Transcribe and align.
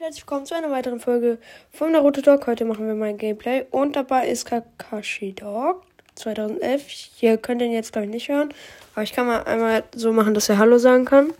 und 0.00 0.04
herzlich 0.06 0.22
willkommen 0.22 0.46
zu 0.46 0.54
einer 0.54 0.70
weiteren 0.70 0.98
Folge 0.98 1.36
von 1.70 1.92
Naruto 1.92 2.22
Dog. 2.22 2.46
Heute 2.46 2.64
machen 2.64 2.86
wir 2.86 2.94
mein 2.94 3.18
Gameplay 3.18 3.66
und 3.70 3.96
dabei 3.96 4.28
ist 4.28 4.46
Kakashi 4.46 5.34
Dog 5.34 5.82
2011. 6.14 6.86
Hier 6.86 7.36
könnt 7.36 7.60
ihr 7.60 7.66
ihn 7.66 7.74
jetzt 7.74 7.92
glaube 7.92 8.06
ich 8.06 8.10
nicht 8.10 8.30
hören, 8.30 8.54
aber 8.94 9.02
ich 9.02 9.12
kann 9.12 9.26
mal 9.26 9.44
einmal 9.44 9.84
so 9.94 10.14
machen, 10.14 10.32
dass 10.32 10.48
er 10.48 10.56
Hallo 10.56 10.78
sagen 10.78 11.04
kann. 11.04 11.34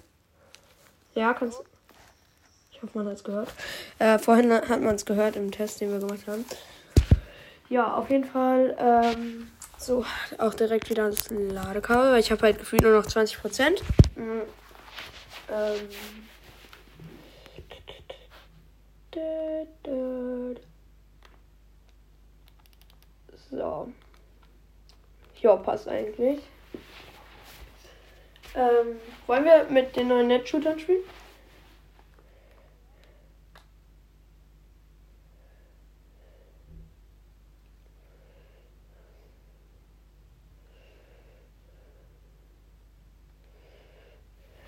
Ja, 1.15 1.33
kannst 1.33 1.63
Ich 2.71 2.83
hoffe, 2.83 2.99
man 2.99 3.07
hat 3.07 3.15
es 3.15 3.25
gehört. 3.25 3.49
Äh, 3.99 4.19
vorhin 4.19 4.53
hat 4.53 4.83
man 4.83 4.95
es 4.95 5.07
gehört 5.07 5.37
im 5.37 5.51
Test, 5.51 5.81
den 5.81 5.91
wir 5.91 5.99
gemacht 5.99 6.27
haben. 6.27 6.45
Ja, 7.71 7.95
auf 7.95 8.11
jeden 8.11 8.25
Fall 8.25 8.77
ähm, 8.79 9.51
so 9.79 10.05
auch 10.37 10.53
direkt 10.53 10.91
wieder 10.91 11.09
das 11.09 11.31
Ladekabel, 11.31 12.13
weil 12.13 12.21
ich 12.21 12.31
habe 12.31 12.43
halt 12.43 12.59
gefühlt 12.59 12.83
nur 12.83 12.93
noch 12.93 13.07
20 13.07 13.41
Prozent. 13.41 13.83
Mhm. 14.17 14.43
Ähm, 15.51 15.89
so. 23.51 23.93
Ja, 25.41 25.57
passt 25.57 25.89
eigentlich. 25.89 26.41
Ähm, 28.55 29.01
wollen 29.27 29.45
wir 29.45 29.65
mit 29.71 29.97
den 29.97 30.09
neuen 30.09 30.29
Net-Shootern 30.29 30.79
spielen? 30.79 31.05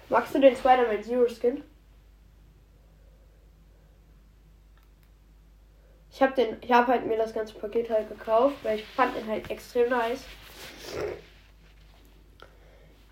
Magst 0.09 0.35
du 0.35 0.41
den 0.41 0.55
Spider-Man 0.55 1.03
Zero 1.03 1.27
Skin? 1.27 1.65
Ich 6.13 6.21
habe 6.23 6.35
den, 6.35 6.59
ich 6.61 6.71
habe 6.71 6.89
halt 6.89 7.07
mir 7.07 7.17
das 7.17 7.33
ganze 7.33 7.55
Paket 7.55 7.89
halt 7.91 8.09
gekauft, 8.09 8.57
weil 8.63 8.79
ich 8.79 8.85
fand 8.87 9.17
den 9.17 9.27
halt 9.27 9.51
extrem 9.51 9.89
nice. 9.89 10.25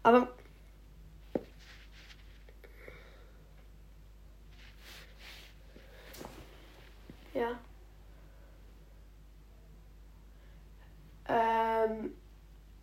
Aber 0.02 0.28
ja. 7.34 7.58
Ähm, 11.28 12.14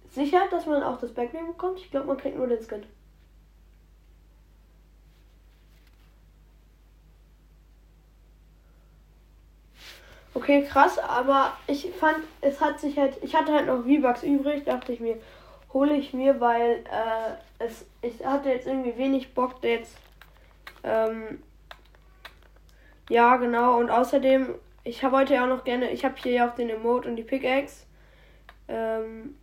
sicher, 0.09 0.47
dass 0.49 0.65
man 0.65 0.81
auch 0.83 0.99
das 0.99 1.13
Backbling 1.13 1.47
bekommt? 1.47 1.79
Ich 1.79 1.91
glaube, 1.91 2.07
man 2.07 2.17
kriegt 2.17 2.37
nur 2.37 2.47
den 2.47 2.63
Skin. 2.63 2.83
Okay, 10.47 10.63
krass, 10.63 10.97
aber 10.97 11.57
ich 11.67 11.91
fand, 11.99 12.19
es 12.39 12.61
hat 12.61 12.79
sich 12.79 12.97
halt, 12.97 13.17
ich 13.21 13.35
hatte 13.35 13.51
halt 13.51 13.67
noch 13.67 13.83
V-Bucks 13.83 14.23
übrig, 14.23 14.63
dachte 14.63 14.93
ich 14.93 15.01
mir, 15.01 15.17
hole 15.73 15.93
ich 15.93 16.13
mir, 16.13 16.39
weil 16.39 16.85
äh, 16.89 17.33
es, 17.59 17.85
ich 18.01 18.25
hatte 18.25 18.47
jetzt 18.47 18.65
irgendwie 18.65 18.97
wenig 18.97 19.33
Bock 19.33 19.55
jetzt, 19.61 19.97
ähm, 20.85 21.43
ja 23.09 23.35
genau, 23.35 23.77
und 23.77 23.89
außerdem, 23.89 24.55
ich 24.85 25.03
habe 25.03 25.17
heute 25.17 25.33
ja 25.33 25.43
auch 25.43 25.49
noch 25.49 25.65
gerne, 25.65 25.91
ich 25.91 26.05
habe 26.05 26.15
hier 26.15 26.31
ja 26.31 26.49
auch 26.49 26.55
den 26.55 26.69
Emote 26.69 27.09
und 27.09 27.17
die 27.17 27.23
Pickaxe, 27.23 27.85
ähm, 28.69 29.35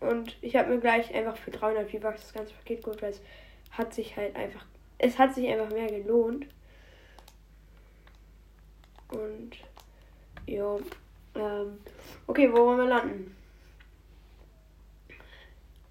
und 0.00 0.34
ich 0.40 0.56
habe 0.56 0.70
mir 0.70 0.80
gleich 0.80 1.14
einfach 1.14 1.36
für 1.36 1.50
300 1.50 1.90
V-Bucks 1.90 2.22
das 2.22 2.32
ganze 2.32 2.54
Paket 2.54 2.82
geholt, 2.82 3.02
weil 3.02 3.10
es 3.10 3.20
hat 3.72 3.92
sich 3.92 4.16
halt 4.16 4.34
einfach, 4.34 4.64
es 4.96 5.18
hat 5.18 5.34
sich 5.34 5.46
einfach 5.46 5.68
mehr 5.68 5.88
gelohnt. 5.88 6.46
Und 9.08 9.52
ja. 10.46 10.76
Ähm, 11.34 11.78
okay, 12.26 12.50
wo 12.52 12.56
wollen 12.56 12.78
wir 12.78 12.86
landen? 12.86 13.36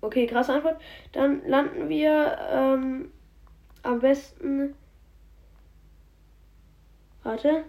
Okay, 0.01 0.27
krasse 0.27 0.53
Antwort. 0.53 0.81
Dann 1.11 1.47
landen 1.47 1.89
wir 1.89 2.37
ähm, 2.51 3.11
am 3.83 3.99
besten. 3.99 4.75
Warte. 7.23 7.65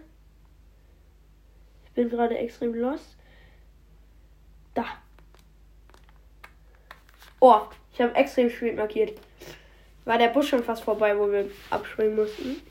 Ich 1.85 1.91
bin 1.93 2.09
gerade 2.09 2.37
extrem 2.37 2.75
lost. 2.75 3.17
Da. 4.73 4.85
Oh, 7.39 7.61
ich 7.93 8.01
habe 8.01 8.13
extrem 8.15 8.49
spät 8.49 8.75
markiert. 8.75 9.19
War 10.05 10.17
der 10.17 10.29
Bus 10.29 10.47
schon 10.47 10.63
fast 10.63 10.83
vorbei, 10.83 11.17
wo 11.17 11.31
wir 11.31 11.49
abspringen 11.69 12.15
mussten. 12.15 12.61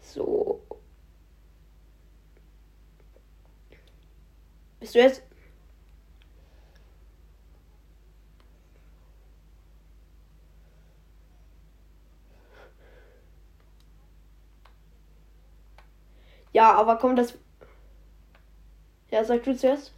So. 0.00 0.60
Bist 4.80 4.94
du 4.94 4.98
jetzt. 5.00 5.22
Ja, 16.52 16.74
aber 16.74 16.96
kommt 16.98 17.18
das. 17.18 17.34
Ja, 19.10 19.24
sag 19.24 19.42
du 19.44 19.56
zuerst. 19.56 19.97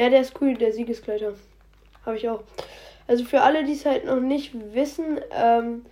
Ja, 0.00 0.08
der 0.08 0.22
ist 0.22 0.40
cool, 0.40 0.54
der 0.54 0.72
Siegeskleider. 0.72 1.34
Habe 2.06 2.16
ich 2.16 2.26
auch. 2.26 2.42
Also 3.06 3.22
für 3.22 3.42
alle, 3.42 3.64
die 3.64 3.74
es 3.74 3.84
halt 3.84 4.06
noch 4.06 4.18
nicht 4.18 4.54
wissen, 4.72 5.20
ähm, 5.30 5.84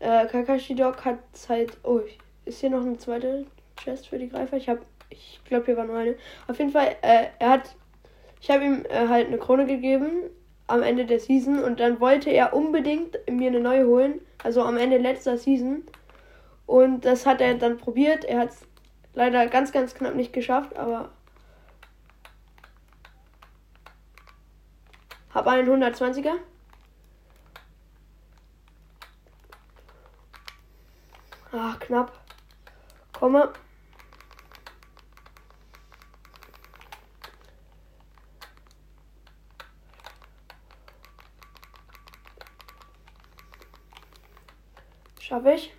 äh, 0.00 0.26
Kakashi 0.26 0.74
Dog 0.74 1.04
hat 1.04 1.20
halt. 1.48 1.76
Oh, 1.84 2.00
ist 2.46 2.58
hier 2.58 2.70
noch 2.70 2.80
eine 2.80 2.98
zweite 2.98 3.46
Chest 3.76 4.08
für 4.08 4.18
die 4.18 4.28
Greifer? 4.28 4.56
Ich 4.56 4.68
habe, 4.68 4.80
ich 5.08 5.40
glaube, 5.44 5.66
hier 5.66 5.76
war 5.76 5.84
nur 5.84 5.96
eine. 5.96 6.16
Auf 6.48 6.58
jeden 6.58 6.72
Fall, 6.72 6.96
äh, 7.02 7.26
er 7.38 7.50
hat. 7.50 7.76
Ich 8.40 8.50
habe 8.50 8.64
ihm 8.64 8.84
äh, 8.88 9.06
halt 9.06 9.28
eine 9.28 9.38
Krone 9.38 9.66
gegeben 9.66 10.10
am 10.66 10.82
Ende 10.82 11.06
der 11.06 11.20
Season 11.20 11.62
und 11.62 11.78
dann 11.78 12.00
wollte 12.00 12.30
er 12.30 12.54
unbedingt 12.54 13.20
mir 13.30 13.50
eine 13.50 13.60
neue 13.60 13.86
holen. 13.86 14.20
Also 14.42 14.62
am 14.62 14.76
Ende 14.76 14.98
letzter 14.98 15.38
Season. 15.38 15.84
Und 16.66 17.04
das 17.04 17.24
hat 17.24 17.40
er 17.40 17.54
dann 17.54 17.78
probiert. 17.78 18.24
Er 18.24 18.40
hat 18.40 18.50
es 18.50 18.66
leider 19.12 19.46
ganz, 19.46 19.70
ganz 19.70 19.94
knapp 19.94 20.16
nicht 20.16 20.32
geschafft, 20.32 20.76
aber 20.76 21.12
Hab 25.34 25.48
einen 25.48 25.82
120er. 25.82 26.36
Ach, 31.50 31.78
knapp. 31.80 32.12
Komme. 33.12 33.52
Schaffe 45.20 45.52
ich. 45.52 45.72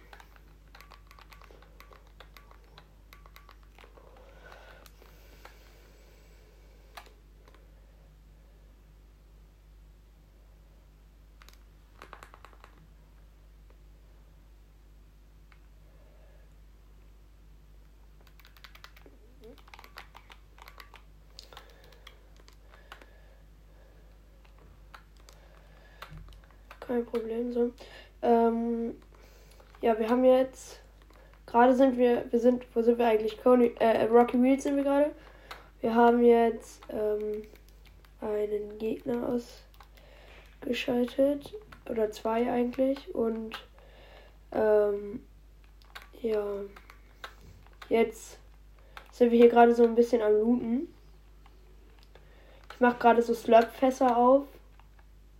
Kein 26.88 27.06
Problem. 27.06 27.52
So. 27.52 27.72
Ähm, 28.22 28.96
ja, 29.82 29.98
wir 29.98 30.10
haben 30.10 30.24
jetzt. 30.24 30.82
Gerade 31.46 31.76
sind 31.76 31.98
wir. 31.98 32.26
Wir 32.32 32.40
sind. 32.40 32.66
Wo 32.74 32.82
sind 32.82 32.98
wir 32.98 33.08
eigentlich? 33.08 33.42
Coney, 33.42 33.76
äh, 33.80 34.04
Rocky 34.06 34.42
Wheels 34.42 34.64
sind 34.64 34.76
wir 34.76 34.84
gerade. 34.84 35.12
Wir 35.82 35.94
haben 35.94 36.24
jetzt 36.24 36.82
ähm, 36.90 37.44
einen 38.22 38.78
Gegner 38.78 39.40
ausgeschaltet. 40.62 41.54
Oder 41.90 42.12
zwei 42.12 42.52
eigentlich. 42.52 43.14
Und 43.14 43.56
ähm, 44.52 45.24
ja. 46.22 46.44
Jetzt 47.90 48.40
sind 49.12 49.32
wir 49.32 49.38
hier 49.38 49.50
gerade 49.50 49.76
so 49.76 49.84
ein 49.84 49.96
bisschen 49.96 50.22
am 50.22 50.34
Looten. 50.34 50.94
Ich 52.74 52.80
mache 52.80 52.98
gerade 52.98 53.22
so 53.22 53.34
Slurp-Fässer 53.34 54.18
auf. 54.18 54.48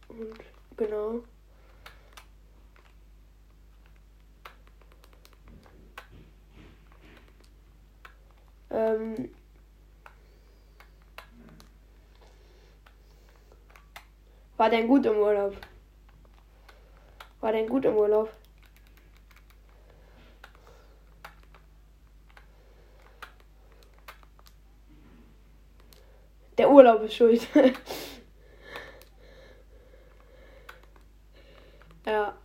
Und 0.08 0.34
genau. 0.78 1.22
Ähm, 8.76 9.30
war 14.58 14.70
denn 14.70 14.86
gut 14.86 15.06
im 15.06 15.16
Urlaub? 15.16 15.56
War 17.40 17.54
denn 17.54 17.70
gut 17.70 17.86
im 17.86 17.96
Urlaub? 17.96 18.30
Der 26.58 26.70
Urlaub 26.70 27.04
ist 27.04 27.14
schuld. 27.14 27.48
ja. 32.06 32.36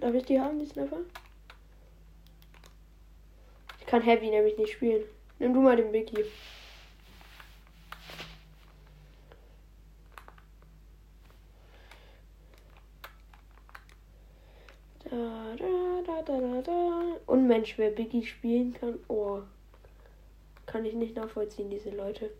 Darf 0.00 0.14
ich 0.14 0.24
die 0.24 0.40
haben, 0.40 0.58
die 0.58 0.64
Snapper? 0.64 1.00
Ich 3.80 3.86
kann 3.86 4.00
Heavy 4.00 4.30
nämlich 4.30 4.56
nicht 4.56 4.72
spielen. 4.72 5.04
Nimm 5.38 5.52
du 5.52 5.60
mal 5.60 5.76
den 5.76 5.92
Biggie. 5.92 6.24
Da, 15.04 15.54
da, 15.58 16.02
da, 16.06 16.22
da, 16.22 16.40
da, 16.40 16.62
da. 16.62 17.02
Unmensch, 17.26 17.76
wer 17.76 17.90
Biggie 17.90 18.24
spielen 18.24 18.72
kann. 18.72 18.98
Oh. 19.08 19.42
Kann 20.64 20.86
ich 20.86 20.94
nicht 20.94 21.16
nachvollziehen, 21.16 21.68
diese 21.68 21.90
Leute. 21.90 22.30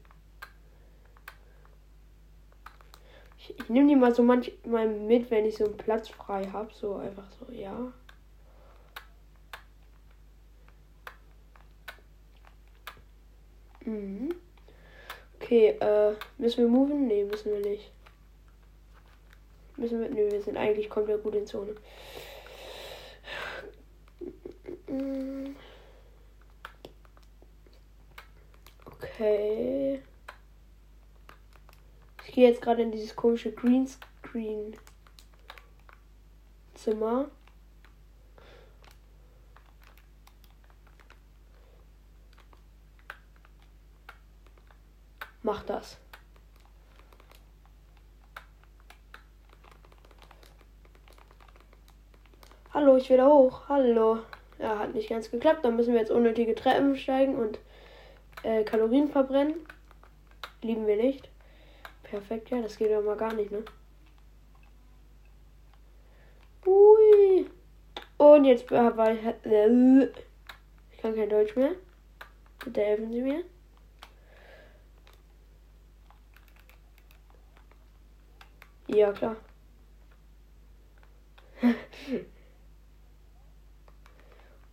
Ich, 3.59 3.69
nehme 3.69 3.89
die 3.89 3.97
mal 3.97 4.15
so 4.15 4.23
manchmal 4.23 4.89
mit, 4.89 5.31
wenn 5.31 5.47
ich 5.47 5.57
so 5.57 5.65
einen 5.65 5.77
Platz 5.77 6.09
frei 6.09 6.47
habe. 6.47 6.71
So 6.73 6.97
einfach 6.97 7.31
so, 7.33 7.53
ja. 7.53 7.93
Mhm. 13.85 14.35
Okay, 15.37 15.77
äh, 15.81 16.15
müssen 16.39 16.59
wir 16.59 16.69
moven? 16.69 17.07
Ne, 17.07 17.25
müssen 17.25 17.53
wir 17.53 17.61
nicht. 17.61 17.91
Müssen 19.77 20.01
wir. 20.01 20.09
Nö, 20.09 20.31
wir 20.31 20.43
sind 20.43 20.57
eigentlich 20.57 20.89
komplett 20.89 21.23
gut 21.23 21.35
in 21.35 21.47
Zone. 21.47 21.75
Okay. 28.87 30.03
Ich 32.33 32.37
gehe 32.37 32.49
jetzt 32.49 32.63
gerade 32.63 32.81
in 32.81 32.91
dieses 32.91 33.15
komische 33.15 33.53
Greenscreen 33.53 34.75
Zimmer. 36.73 37.31
Mach 45.43 45.63
das. 45.65 45.99
Hallo, 52.73 52.97
ich 52.97 53.11
will 53.11 53.19
da 53.19 53.27
hoch. 53.27 53.69
Hallo. 53.69 54.21
Ja, 54.59 54.79
hat 54.79 54.95
nicht 54.95 55.11
ganz 55.11 55.31
geklappt. 55.31 55.67
Dann 55.67 55.77
müssen 55.77 55.93
wir 55.93 56.01
jetzt 56.01 56.11
unnötige 56.11 56.55
Treppen 56.55 56.97
steigen 56.97 57.37
und 57.37 57.59
äh, 58.43 58.65
Kalorien 58.65 59.11
verbrennen. 59.11 59.57
Lieben 60.63 60.87
wir 60.87 60.97
nicht. 60.97 61.32
Perfekt, 62.13 62.51
ja, 62.51 62.61
das 62.61 62.77
geht 62.77 62.91
ja 62.91 63.01
mal 63.01 63.17
gar 63.17 63.33
nicht, 63.33 63.51
ne? 63.51 63.65
Ui. 66.67 67.47
Und 68.19 68.45
jetzt 68.45 68.71
war 68.71 69.15
ich. 69.15 69.25
Äh, 69.47 70.11
ich 70.91 70.99
kann 70.99 71.15
kein 71.15 71.31
Deutsch 71.31 71.57
mehr. 71.57 71.71
Bitte 72.63 72.83
helfen 72.83 73.11
Sie 73.11 73.23
mir. 73.23 73.45
Ja, 78.89 79.11
klar. 79.13 79.37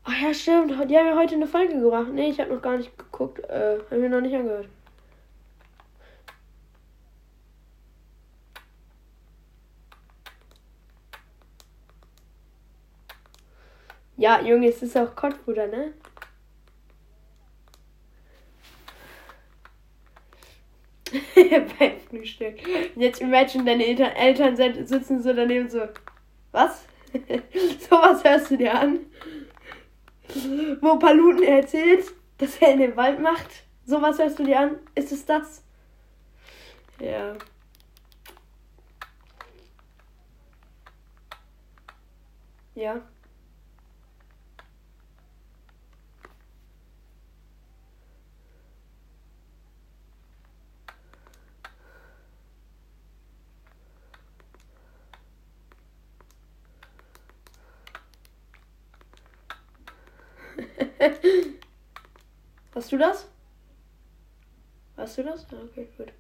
Ach 0.04 0.22
ja, 0.22 0.34
stimmt. 0.34 0.72
Die 0.72 0.98
haben 0.98 1.08
ja 1.08 1.16
heute 1.16 1.36
eine 1.36 1.48
Folge 1.48 1.80
gebracht. 1.80 2.12
Nee, 2.12 2.32
ich 2.32 2.40
habe 2.42 2.54
noch 2.54 2.62
gar 2.62 2.76
nicht 2.76 2.98
geguckt. 2.98 3.40
Äh, 3.46 3.80
haben 3.90 4.02
wir 4.02 4.10
noch 4.10 4.20
nicht 4.20 4.36
angehört. 4.36 4.68
Ja, 14.20 14.42
Junge, 14.42 14.68
es 14.68 14.82
ist 14.84 14.98
auch 14.98 15.16
Kottfutter, 15.16 15.68
ne? 15.68 15.94
Beim 21.80 22.00
Frühstück. 22.02 22.56
Jetzt 22.98 23.22
imagine, 23.22 23.64
deine 23.64 23.86
Eltern, 23.86 24.12
Eltern 24.12 24.58
sitzen 24.86 25.24
so 25.24 25.32
daneben 25.32 25.70
so. 25.70 25.88
Was? 26.52 26.86
Sowas 27.90 28.22
hörst 28.26 28.52
du 28.52 28.58
dir 28.58 28.78
an? 28.78 29.00
Wo 30.82 31.00
Paluten 31.00 31.44
erzählt, 31.44 32.14
dass 32.40 32.58
er 32.58 32.74
in 32.74 32.80
den 32.80 32.98
Wald 32.98 33.22
macht. 33.22 33.64
Sowas 33.86 34.20
hörst 34.20 34.38
du 34.38 34.44
dir 34.44 34.60
an? 34.60 34.80
Ist 34.96 35.14
es 35.14 35.26
das? 35.26 35.64
Ja. 37.00 37.38
Ja. 42.76 43.02
Hast 62.76 62.92
du 62.92 62.98
das? 62.98 63.28
Hast 64.98 65.18
du 65.18 65.24
das? 65.24 65.46
Okay, 65.52 65.88
gut. 65.98 66.12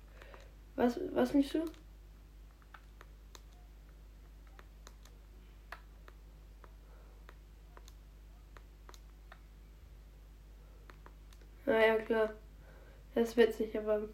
Was, 0.75 0.99
was 1.13 1.33
nicht 1.33 1.53
du? 1.53 1.65
Naja, 11.65 11.97
klar. 11.97 12.33
Das 13.13 13.29
ist 13.29 13.37
witzig, 13.37 13.77
aber. 13.77 14.07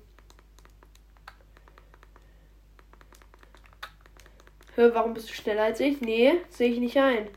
Hör, 4.75 4.93
warum 4.93 5.13
bist 5.13 5.29
du 5.29 5.33
schneller 5.33 5.63
als 5.63 5.79
ich? 5.79 6.01
Nee, 6.01 6.41
sehe 6.49 6.69
ich 6.69 6.79
nicht 6.79 6.97
ein. 6.97 7.29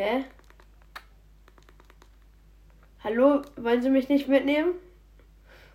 Hä? 0.00 0.24
Hallo, 3.04 3.42
wollen 3.56 3.82
Sie 3.82 3.90
mich 3.90 4.08
nicht 4.08 4.28
mitnehmen? 4.28 4.72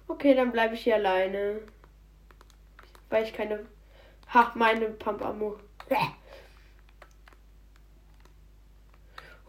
Okay, 0.08 0.34
dann 0.34 0.52
bleibe 0.52 0.74
ich 0.74 0.82
hier 0.82 0.96
alleine. 0.96 1.62
Weil 3.12 3.24
ich 3.24 3.34
keine. 3.34 3.68
Ha, 4.34 4.52
meine 4.56 4.90
Pampamo. 4.90 5.60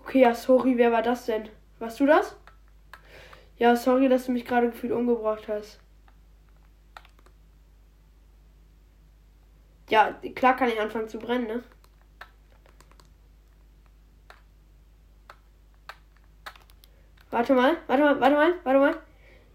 Okay, 0.03 0.21
ja, 0.21 0.35
sorry, 0.35 0.77
wer 0.77 0.93
war 0.93 1.01
das 1.01 1.25
denn? 1.25 1.49
Warst 1.79 1.99
du 1.99 2.05
das? 2.05 2.37
Ja, 3.57 3.77
sorry, 3.77 4.11
dass 4.11 4.27
du 4.27 4.33
mich 4.33 4.45
gerade 4.45 4.69
gefühlt 4.69 4.93
umgebracht 4.93 5.49
hast. 5.49 5.81
Ja, 9.89 10.21
klar 10.35 10.55
kann 10.55 10.69
ich 10.69 10.79
anfangen 10.79 11.09
zu 11.09 11.19
brennen, 11.19 11.47
ne? 11.47 11.65
Warte 17.37 17.53
mal, 17.53 17.77
warte 17.87 18.03
mal, 18.03 18.19
warte 18.19 18.35
mal, 18.35 18.55
warte 18.65 18.81
mal. 18.81 18.97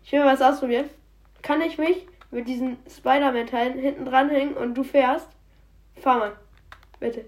Ich 0.03 0.11
will 0.11 0.19
mal 0.19 0.33
was 0.33 0.41
ausprobieren. 0.43 0.87
Kann 1.41 1.61
ich 1.61 1.79
mich 1.79 2.05
mit 2.29 2.47
diesen 2.47 2.77
Spider-Man-Teilen 2.87 3.79
hinten 3.79 4.05
dranhängen 4.05 4.55
und 4.55 4.75
du 4.75 4.83
fährst? 4.83 5.27
Fahr 5.95 6.19
mal. 6.19 6.37
Bitte. 6.99 7.25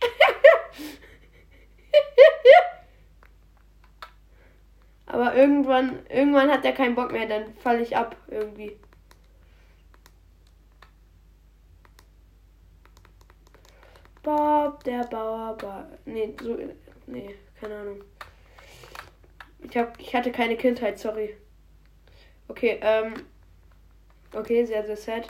Aber 5.06 5.34
irgendwann, 5.34 6.06
irgendwann 6.08 6.52
hat 6.52 6.64
er 6.64 6.70
keinen 6.70 6.94
Bock 6.94 7.10
mehr, 7.10 7.26
dann 7.26 7.52
falle 7.54 7.82
ich 7.82 7.96
ab 7.96 8.14
irgendwie. 8.28 8.78
Bob, 14.22 14.84
der 14.84 15.02
Bauer, 15.08 15.56
Bauer. 15.56 15.88
Nee, 16.04 16.32
so. 16.40 16.56
Nee, 17.08 17.34
keine 17.60 17.74
Ahnung. 17.74 18.04
Ich, 19.60 19.76
hab, 19.76 20.00
ich 20.00 20.14
hatte 20.14 20.32
keine 20.32 20.56
Kindheit, 20.56 20.98
sorry. 20.98 21.36
Okay, 22.48 22.78
ähm. 22.82 23.26
Okay, 24.32 24.64
sehr, 24.64 24.84
sehr 24.84 24.96
sad. 24.96 25.28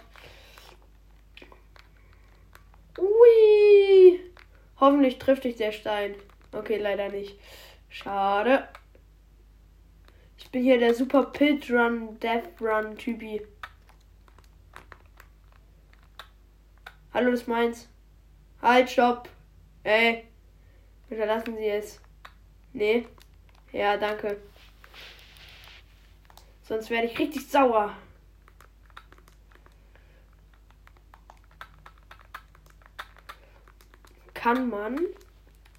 Ui! 2.99 4.21
Hoffentlich 4.81 5.19
trifft 5.19 5.45
dich 5.45 5.57
der 5.57 5.73
Stein. 5.73 6.15
Okay, 6.53 6.79
leider 6.79 7.09
nicht. 7.09 7.39
Schade. 7.89 8.69
Ich 10.37 10.51
bin 10.51 10.63
hier 10.63 10.79
der 10.79 10.95
Super 10.95 11.27
Pit 11.27 11.71
Run, 11.71 12.19
Death 12.21 12.61
Run 12.61 12.97
Typi. 12.97 13.43
Hallo, 17.13 17.31
das 17.31 17.41
ist 17.41 17.49
meins. 17.49 17.89
Halt, 18.63 18.91
stopp. 18.91 19.29
Ey. 19.85 20.25
Bitte 21.09 21.25
lassen 21.25 21.57
Sie 21.57 21.67
es. 21.67 22.01
Nee. 22.73 23.07
Ja, 23.73 23.97
danke. 23.97 24.41
Sonst 26.63 26.91
werde 26.91 27.07
ich 27.07 27.19
richtig 27.19 27.49
sauer. 27.49 27.97
Kann 34.35 34.69
man. 34.69 34.99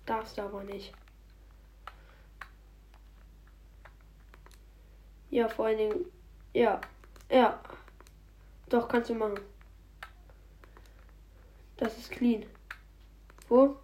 Darfst 0.06 0.38
du 0.38 0.42
aber 0.42 0.64
nicht. 0.64 0.94
Ja, 5.30 5.48
vor 5.48 5.68
allen 5.68 5.78
Dingen. 5.78 6.06
Ja. 6.54 6.82
Ja. 7.30 7.62
Doch, 8.68 8.88
kannst 8.88 9.10
du 9.10 9.16
machen. 9.16 9.40
Das 11.78 11.98
ist 11.98 12.12
clean. 12.12 12.46
Wo? 13.48 13.78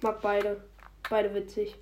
Mag 0.00 0.20
beide. 0.20 0.65
Beide 1.08 1.32
witzig. 1.34 1.76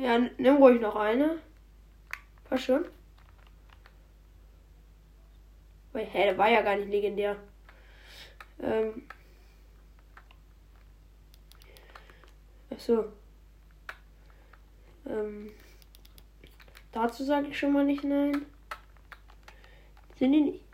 Ja, 0.00 0.18
nimm 0.18 0.56
ruhig 0.56 0.80
noch 0.80 0.96
eine. 0.96 1.38
Passt 2.44 2.64
schon. 2.64 2.84
Weil, 5.92 6.06
hä, 6.06 6.24
der 6.24 6.38
war 6.38 6.48
ja 6.48 6.62
gar 6.62 6.76
nicht 6.76 6.88
legendär. 6.88 7.36
Ähm. 8.60 9.06
Achso. 12.70 13.12
Ähm. 15.06 15.52
Dazu 16.92 17.24
sage 17.24 17.48
ich 17.48 17.58
schon 17.58 17.72
mal 17.72 17.86
nicht 17.86 18.04
nein. 18.04 18.44
Sind 20.18 20.32
die 20.32 20.40
nicht? 20.40 20.64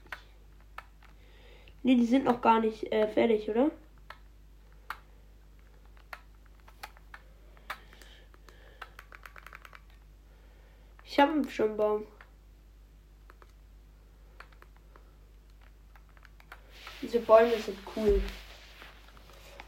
Ne, 1.84 1.96
die 1.96 2.06
sind 2.06 2.24
noch 2.24 2.40
gar 2.40 2.60
nicht 2.60 2.92
äh, 2.92 3.06
fertig, 3.06 3.48
oder? 3.48 3.70
Ich 11.04 11.20
habe 11.20 11.48
schon 11.48 11.68
einen 11.68 11.76
Baum. 11.76 12.06
Diese 17.00 17.20
Bäume 17.20 17.56
sind 17.58 17.78
cool. 17.96 18.20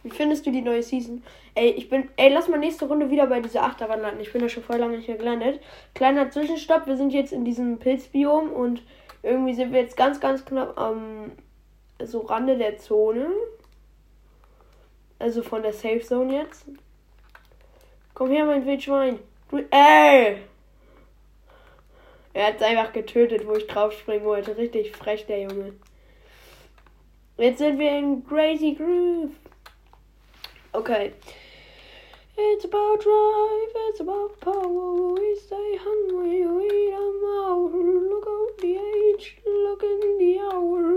Wie 0.02 0.10
findest 0.10 0.46
du 0.46 0.50
die 0.50 0.62
neue 0.62 0.82
Season? 0.82 1.22
Ey, 1.54 1.70
ich 1.70 1.90
bin. 1.90 2.08
Ey, 2.16 2.32
lass 2.32 2.48
mal 2.48 2.58
nächste 2.58 2.86
Runde 2.86 3.10
wieder 3.10 3.26
bei 3.26 3.40
dieser 3.40 3.64
Achterbahn 3.64 4.00
landen. 4.00 4.20
Ich 4.20 4.32
bin 4.32 4.40
da 4.40 4.48
schon 4.48 4.62
voll 4.62 4.76
lange 4.76 4.96
nicht 4.96 5.08
mehr 5.08 5.18
gelandet. 5.18 5.60
Kleiner 5.94 6.30
Zwischenstopp. 6.30 6.86
Wir 6.86 6.96
sind 6.96 7.12
jetzt 7.12 7.32
in 7.32 7.44
diesem 7.44 7.78
Pilzbiom 7.78 8.50
und 8.50 8.82
irgendwie 9.22 9.54
sind 9.54 9.72
wir 9.72 9.80
jetzt 9.80 9.96
ganz, 9.96 10.20
ganz 10.20 10.44
knapp 10.44 10.78
am 10.78 11.32
so 12.02 12.20
Rande 12.20 12.56
der 12.56 12.78
Zone. 12.78 13.26
Also 15.18 15.42
von 15.42 15.62
der 15.62 15.74
Safe 15.74 16.00
Zone 16.00 16.38
jetzt. 16.38 16.64
Komm 18.14 18.30
her, 18.30 18.46
mein 18.46 18.64
Wildschwein. 18.64 19.18
Du. 19.50 19.58
Ey! 19.70 20.38
Er 22.32 22.46
hat 22.46 22.56
es 22.56 22.62
einfach 22.62 22.92
getötet, 22.92 23.46
wo 23.46 23.54
ich 23.54 23.66
drauf 23.66 23.92
springen 23.92 24.24
wollte. 24.24 24.56
Richtig 24.56 24.96
frech, 24.96 25.26
der 25.26 25.42
Junge. 25.42 25.74
Jetzt 27.36 27.58
sind 27.58 27.78
wir 27.78 27.98
in 27.98 28.24
Crazy 28.26 28.74
Groove. 28.74 29.30
Okay. 30.80 31.12
It's 32.38 32.64
about 32.64 33.02
drive, 33.02 33.72
it's 33.90 34.00
about 34.00 34.40
power. 34.40 35.12
We 35.12 35.36
stay 35.36 35.76
hungry, 35.76 36.46
we 36.46 36.90
don't 36.90 37.20
know. 37.22 37.70
Look 38.08 38.26
at 38.26 38.62
the 38.62 38.76
age, 38.78 39.36
look 39.44 39.82
in 39.82 40.16
the 40.16 40.38
hour, 40.38 40.96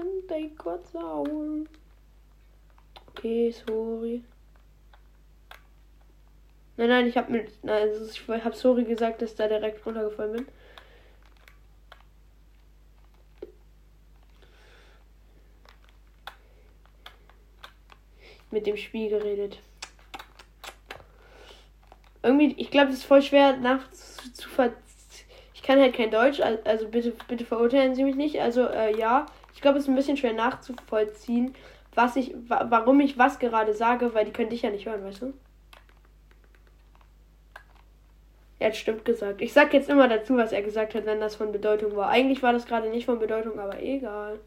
and 0.00 0.26
take 0.26 0.64
what's 0.64 0.94
ours. 0.94 1.66
Okay, 3.10 3.52
sorry. 3.52 4.22
Nein, 6.78 6.88
nein, 6.88 7.06
ich 7.06 7.18
habe 7.18 7.30
mit, 7.30 7.62
nein, 7.62 7.90
ich 8.10 8.26
habe 8.26 8.56
sorry 8.56 8.84
gesagt, 8.84 9.20
dass 9.20 9.34
da 9.34 9.48
direkt 9.48 9.84
runtergefallen 9.84 10.32
bin. 10.32 10.46
Mit 18.50 18.66
dem 18.66 18.76
Spiel 18.76 19.10
geredet. 19.10 19.58
Irgendwie, 22.22 22.54
ich 22.58 22.70
glaube, 22.70 22.90
es 22.90 22.98
ist 22.98 23.04
voll 23.04 23.22
schwer 23.22 23.56
nach 23.56 23.90
zu 23.90 24.48
ver 24.48 24.72
Ich 25.54 25.62
kann 25.62 25.80
halt 25.80 25.94
kein 25.94 26.10
Deutsch, 26.10 26.40
also 26.40 26.88
bitte, 26.88 27.12
bitte 27.28 27.44
verurteilen 27.44 27.94
Sie 27.94 28.04
mich 28.04 28.16
nicht. 28.16 28.40
Also 28.40 28.66
äh, 28.66 28.98
ja, 28.98 29.26
ich 29.54 29.60
glaube, 29.60 29.78
es 29.78 29.84
ist 29.84 29.88
ein 29.88 29.96
bisschen 29.96 30.16
schwer 30.16 30.32
nachzuvollziehen, 30.32 31.54
was 31.94 32.16
ich, 32.16 32.34
wa 32.48 32.66
warum 32.68 33.00
ich 33.00 33.18
was 33.18 33.38
gerade 33.38 33.74
sage, 33.74 34.14
weil 34.14 34.24
die 34.24 34.32
können 34.32 34.50
dich 34.50 34.62
ja 34.62 34.70
nicht 34.70 34.86
hören, 34.86 35.04
weißt 35.04 35.22
du? 35.22 35.34
Er 38.58 38.68
hat 38.68 38.76
stimmt 38.76 39.06
gesagt. 39.06 39.40
Ich 39.40 39.54
sag 39.54 39.72
jetzt 39.72 39.88
immer 39.88 40.06
dazu, 40.06 40.36
was 40.36 40.52
er 40.52 40.60
gesagt 40.60 40.94
hat, 40.94 41.06
wenn 41.06 41.18
das 41.18 41.34
von 41.36 41.50
Bedeutung 41.50 41.96
war. 41.96 42.10
Eigentlich 42.10 42.42
war 42.42 42.52
das 42.52 42.66
gerade 42.66 42.90
nicht 42.90 43.06
von 43.06 43.18
Bedeutung, 43.18 43.58
aber 43.58 43.82
egal. 43.82 44.38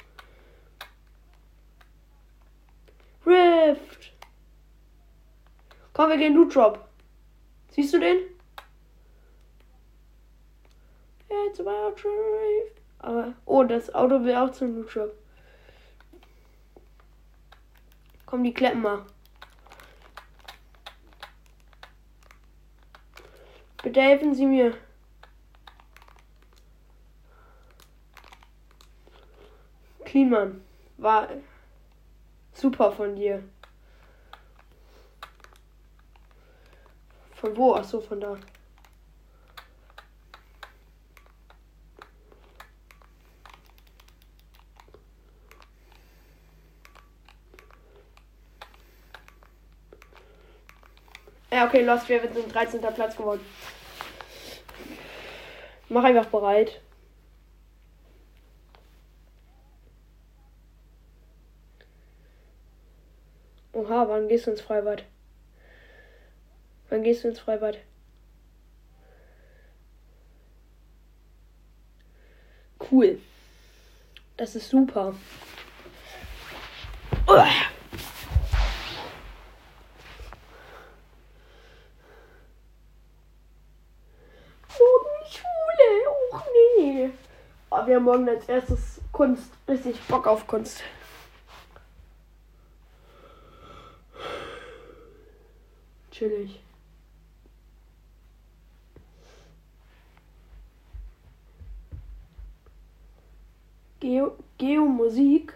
Rift. 3.26 4.14
Komm, 5.94 6.10
wir 6.10 6.18
gehen 6.18 6.34
Loot 6.34 6.56
Drop. 6.56 6.88
Siehst 7.70 7.94
du 7.94 8.00
den? 8.00 8.18
It's 11.30 11.60
about 11.60 11.96
Rift. 12.04 12.82
Aber, 13.00 13.34
oh, 13.46 13.64
das 13.64 13.94
Auto 13.94 14.24
will 14.24 14.36
auch 14.36 14.52
zum 14.52 14.76
Loot 14.76 14.96
Drop. 14.96 15.14
Komm, 18.26 18.44
die 18.44 18.54
kleppen 18.54 18.82
mal. 18.82 19.06
Bitte 23.84 24.02
helfen 24.02 24.34
Sie 24.34 24.46
mir. 24.46 24.76
Kliman 30.06 30.62
war 30.98 31.28
Super 32.64 32.94
von 32.94 33.14
dir. 33.14 33.44
Von 37.36 37.58
wo? 37.58 37.76
Ach 37.76 37.84
so, 37.84 38.00
von 38.00 38.22
da. 38.22 38.38
Ja, 51.52 51.66
okay, 51.68 51.84
Lost, 51.84 52.08
wir 52.08 52.22
sind 52.22 52.56
13. 52.56 52.80
Platz 52.80 53.18
geworden. 53.18 53.46
Mach 55.90 56.06
einfach 56.06 56.28
bereit. 56.28 56.80
Oha, 63.84 64.08
wann 64.08 64.30
gehst 64.30 64.48
du 64.48 64.52
ins 64.52 64.62
Freibad? 64.62 65.04
Wann 66.90 67.04
gehst 67.04 67.24
du 67.24 67.28
ins 67.28 67.40
Freibad? 67.40 67.80
Cool. 72.90 73.20
Das 74.38 74.56
ist 74.56 74.70
super. 74.70 75.16
Uah. 77.28 77.48
Nee. 86.78 87.10
Aber 87.70 87.88
wir 87.88 87.96
haben 87.96 88.04
morgen 88.04 88.30
als 88.30 88.48
erstes 88.48 89.02
Kunst. 89.12 89.52
Richtig 89.68 90.00
Bock 90.08 90.28
auf 90.28 90.48
Kunst. 90.48 90.84
Chillig. 96.14 96.62
Geo 104.00 104.38
Geomusik 104.58 105.54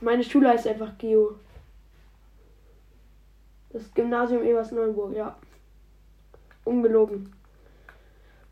Meine 0.00 0.24
Schule 0.24 0.48
heißt 0.48 0.66
einfach 0.66 0.96
Geo. 0.98 1.36
Das 3.70 3.92
Gymnasium 3.94 4.42
Evers-Neuenburg, 4.42 5.14
ja. 5.14 5.36
Ungelogen. 6.64 7.32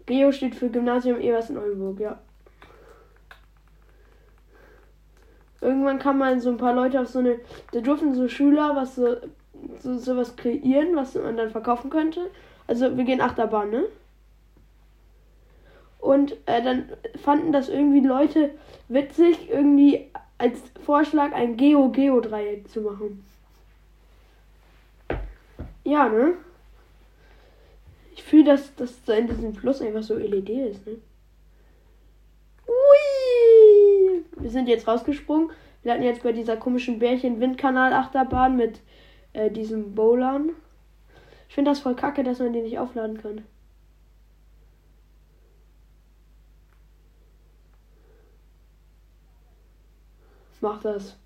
Geo 0.07 0.33
steht 0.33 0.55
für 0.55 0.71
Gymnasium 0.71 1.21
Evers-Neuenburg, 1.21 2.01
ja. 2.01 2.19
Irgendwann 5.61 5.99
kam 5.99 6.19
mal 6.19 6.41
so 6.41 6.51
ein 6.51 6.57
paar 6.57 6.75
Leute 6.75 7.01
auf 7.01 7.09
so 7.09 7.19
eine. 7.19 7.41
Da 7.73 7.81
durften 7.81 8.15
so 8.15 8.29
Schüler 8.29 8.75
was 8.75 8.95
so, 8.95 9.17
so 9.81 9.99
sowas 9.99 10.37
kreieren, 10.37 10.97
was 10.97 11.15
man 11.15 11.37
dann 11.37 11.51
verkaufen 11.51 11.91
könnte. 11.91 12.31
Also 12.67 12.97
wir 12.97 13.05
gehen 13.05 13.21
Achterbahn, 13.21 13.71
ne? 13.71 13.85
Und 15.99 16.33
äh, 16.47 16.63
dann 16.63 16.89
fanden 17.23 17.53
das 17.53 17.69
irgendwie 17.69 18.01
Leute 18.01 18.51
witzig, 18.89 19.51
irgendwie 19.51 20.09
als 20.39 20.59
Vorschlag 20.85 21.33
ein 21.33 21.57
Geo-Geo-Dreieck 21.57 22.69
zu 22.69 22.81
machen. 22.81 23.25
Ja, 25.85 26.09
ne? 26.09 26.35
Ich 28.15 28.23
fühle, 28.23 28.45
dass 28.45 28.75
das 28.77 28.97
in 29.09 29.27
diesem 29.27 29.55
Fluss 29.55 29.83
einfach 29.83 30.03
so 30.03 30.15
LED 30.15 30.49
ist, 30.49 30.87
ne? 30.87 30.97
Ui! 32.67 34.25
Wir 34.39 34.51
sind 34.51 34.69
jetzt 34.69 34.89
rausgesprungen. 34.89 35.51
Wir 35.83 35.93
hatten 35.93 36.03
jetzt 36.03 36.23
bei 36.23 36.33
dieser 36.33 36.57
komischen 36.57 36.99
Bärchen-Windkanal-Achterbahn 36.99 38.57
mit 38.57 38.81
äh, 39.33 39.51
diesen 39.51 39.95
Bowlern. 39.95 40.51
Ich 41.49 41.55
finde 41.55 41.71
das 41.71 41.81
voll 41.81 41.97
kacke, 41.97 42.23
dass 42.23 42.39
man 42.39 42.53
die 42.53 42.63
nicht 42.63 42.79
aufladen 42.79 43.21
kann. 43.21 43.45
Mach 50.61 50.81
das. 50.83 51.17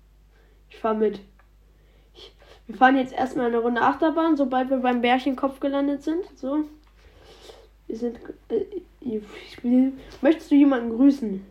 Ich 0.69 0.77
fahr 0.77 0.93
mit. 0.93 1.19
Ich, 2.13 2.33
wir 2.67 2.75
fahren 2.75 2.97
jetzt 2.97 3.13
erstmal 3.13 3.47
eine 3.47 3.59
Runde 3.59 3.81
Achterbahn, 3.81 4.37
sobald 4.37 4.69
wir 4.69 4.77
beim 4.77 5.01
Bärchenkopf 5.01 5.59
gelandet 5.59 6.03
sind. 6.03 6.25
So. 6.35 6.63
Wir 7.87 7.97
sind. 7.97 8.19
Äh, 8.49 8.65
ich 9.01 9.63
will, 9.63 9.93
möchtest 10.21 10.49
du 10.49 10.55
jemanden 10.55 10.95
grüßen? 10.95 11.45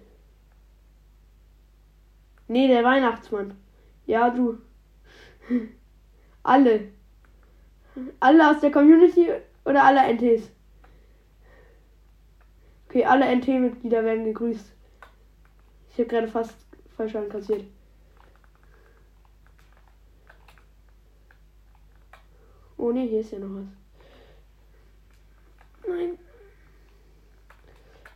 Nee, 2.48 2.68
der 2.68 2.82
Weihnachtsmann. 2.82 3.54
Ja, 4.06 4.30
du. 4.30 4.58
Alle. 6.44 6.88
Alle 8.20 8.50
aus 8.50 8.60
der 8.60 8.70
Community 8.70 9.30
oder 9.64 9.84
alle 9.84 10.12
NTs? 10.12 10.50
Okay, 12.88 13.04
alle 13.04 13.34
NT-Mitglieder 13.34 14.04
werden 14.04 14.24
gegrüßt. 14.24 14.72
Ich 15.90 15.98
habe 15.98 16.08
gerade 16.08 16.28
fast 16.28 16.54
falsch 16.96 17.12
kassiert. 17.28 17.64
Oh 22.76 22.92
ne, 22.92 23.06
hier 23.06 23.20
ist 23.20 23.32
ja 23.32 23.38
noch 23.38 23.56
was. 23.56 23.66
Nein. 25.88 26.18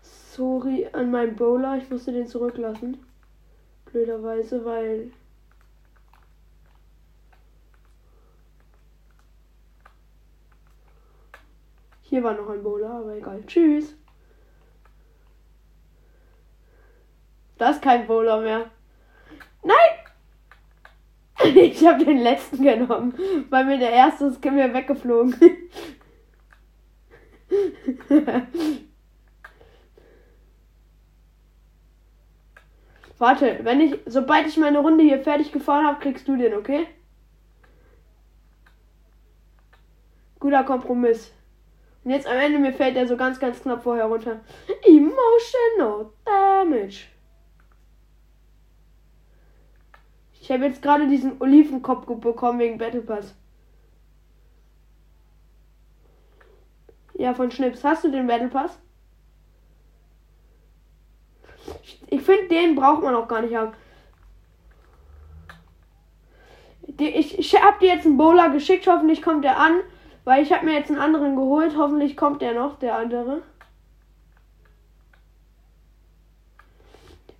Sorry 0.02 0.86
an 0.92 1.10
meinen 1.10 1.34
Bowler, 1.34 1.78
ich 1.78 1.88
musste 1.90 2.12
den 2.12 2.26
zurücklassen. 2.26 2.98
Blöderweise, 3.86 4.64
weil. 4.64 5.10
Hier 12.08 12.22
war 12.22 12.32
noch 12.32 12.48
ein 12.48 12.62
Bowler, 12.62 12.90
aber 12.90 13.16
egal. 13.16 13.42
Tschüss. 13.46 13.94
Das 17.58 17.76
ist 17.76 17.82
kein 17.82 18.06
Bowler 18.06 18.40
mehr. 18.40 18.70
Nein! 19.62 19.76
Ich 21.54 21.86
habe 21.86 22.04
den 22.04 22.18
letzten 22.18 22.64
genommen, 22.64 23.14
weil 23.48 23.64
mir 23.64 23.78
der 23.78 23.92
erste 23.92 24.24
ist 24.26 24.44
mir 24.44 24.74
weggeflogen. 24.74 25.36
Warte, 33.18 33.60
wenn 33.62 33.80
ich, 33.80 34.00
sobald 34.06 34.48
ich 34.48 34.56
meine 34.56 34.80
Runde 34.80 35.04
hier 35.04 35.22
fertig 35.22 35.52
gefahren 35.52 35.86
habe, 35.86 36.00
kriegst 36.00 36.26
du 36.26 36.36
den, 36.36 36.54
okay? 36.54 36.88
Guter 40.40 40.64
Kompromiss. 40.64 41.32
Und 42.04 42.10
jetzt 42.10 42.26
am 42.26 42.36
Ende 42.36 42.58
mir 42.58 42.72
fällt 42.72 42.96
er 42.96 43.06
so 43.06 43.16
ganz, 43.16 43.38
ganz 43.38 43.60
knapp 43.60 43.82
vorher 43.82 44.06
runter. 44.06 44.40
Emotional 44.86 46.10
Damage. 46.24 47.06
Ich 50.40 50.50
habe 50.50 50.64
jetzt 50.64 50.80
gerade 50.80 51.06
diesen 51.06 51.40
Olivenkopf 51.40 52.06
bekommen 52.06 52.58
wegen 52.58 52.78
Battle 52.78 53.02
Pass. 53.02 53.34
Ja, 57.14 57.34
von 57.34 57.50
Schnips. 57.50 57.84
Hast 57.84 58.04
du 58.04 58.10
den 58.10 58.26
Battle 58.26 58.48
Pass? 58.48 58.78
Ich 62.06 62.22
finde, 62.22 62.48
den 62.48 62.74
braucht 62.74 63.02
man 63.02 63.14
auch 63.14 63.28
gar 63.28 63.42
nicht 63.42 63.54
haben. 63.54 63.74
Ich, 66.96 67.54
habe 67.54 67.78
dir 67.80 67.94
jetzt 67.94 68.06
einen 68.06 68.16
Bowler 68.16 68.48
geschickt, 68.50 68.86
hoffentlich 68.86 69.20
kommt 69.20 69.44
der 69.44 69.58
an, 69.58 69.80
weil 70.28 70.42
ich 70.42 70.52
habe 70.52 70.66
mir 70.66 70.74
jetzt 70.74 70.90
einen 70.90 71.00
anderen 71.00 71.36
geholt, 71.36 71.74
hoffentlich 71.78 72.14
kommt 72.14 72.42
der 72.42 72.52
noch, 72.52 72.78
der 72.78 72.98
andere. 72.98 73.40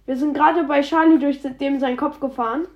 Wir 0.07 0.17
sind 0.17 0.33
gerade 0.33 0.65
bei 0.65 0.81
Charlie 0.81 1.19
durch 1.19 1.43
dem 1.43 1.81
seinen 1.81 1.99
Kopf 1.99 2.19
gefahren. 2.19 2.67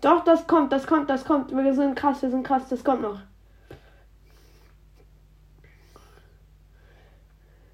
Doch, 0.00 0.22
das 0.22 0.46
kommt, 0.46 0.70
das 0.70 0.86
kommt, 0.86 1.10
das 1.10 1.24
kommt. 1.24 1.50
Wir 1.50 1.74
sind 1.74 1.96
krass, 1.96 2.22
wir 2.22 2.30
sind 2.30 2.46
krass, 2.46 2.68
das 2.68 2.84
kommt 2.84 3.02
noch. 3.02 3.18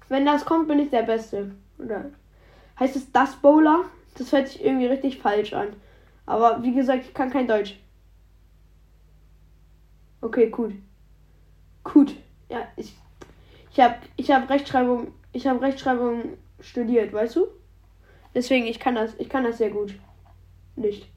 Wenn 0.09 0.25
das 0.25 0.43
kommt, 0.43 0.67
bin 0.67 0.79
ich 0.79 0.89
der 0.89 1.03
Beste. 1.03 1.51
Oder 1.77 2.11
heißt 2.79 2.95
es 2.95 3.11
das 3.11 3.35
Bowler? 3.35 3.85
Das 4.17 4.31
hört 4.31 4.47
sich 4.47 4.63
irgendwie 4.63 4.87
richtig 4.87 5.19
falsch 5.19 5.53
an. 5.53 5.69
Aber 6.25 6.63
wie 6.63 6.73
gesagt, 6.73 7.05
ich 7.05 7.13
kann 7.13 7.29
kein 7.29 7.47
Deutsch. 7.47 7.79
Okay, 10.21 10.49
gut. 10.49 10.73
Gut. 11.83 12.15
Ja, 12.49 12.67
ich 12.77 12.95
ich 13.71 13.79
habe 13.79 13.95
ich 14.15 14.31
habe 14.31 14.49
Rechtschreibung, 14.49 15.11
ich 15.33 15.47
habe 15.47 15.61
Rechtschreibung 15.61 16.37
studiert, 16.61 17.11
weißt 17.11 17.35
du? 17.35 17.47
Deswegen 18.33 18.65
ich 18.65 18.79
kann 18.79 18.95
das, 18.95 19.13
ich 19.19 19.29
kann 19.29 19.43
das 19.43 19.57
sehr 19.57 19.69
gut. 19.69 19.93
Nicht. 20.75 21.09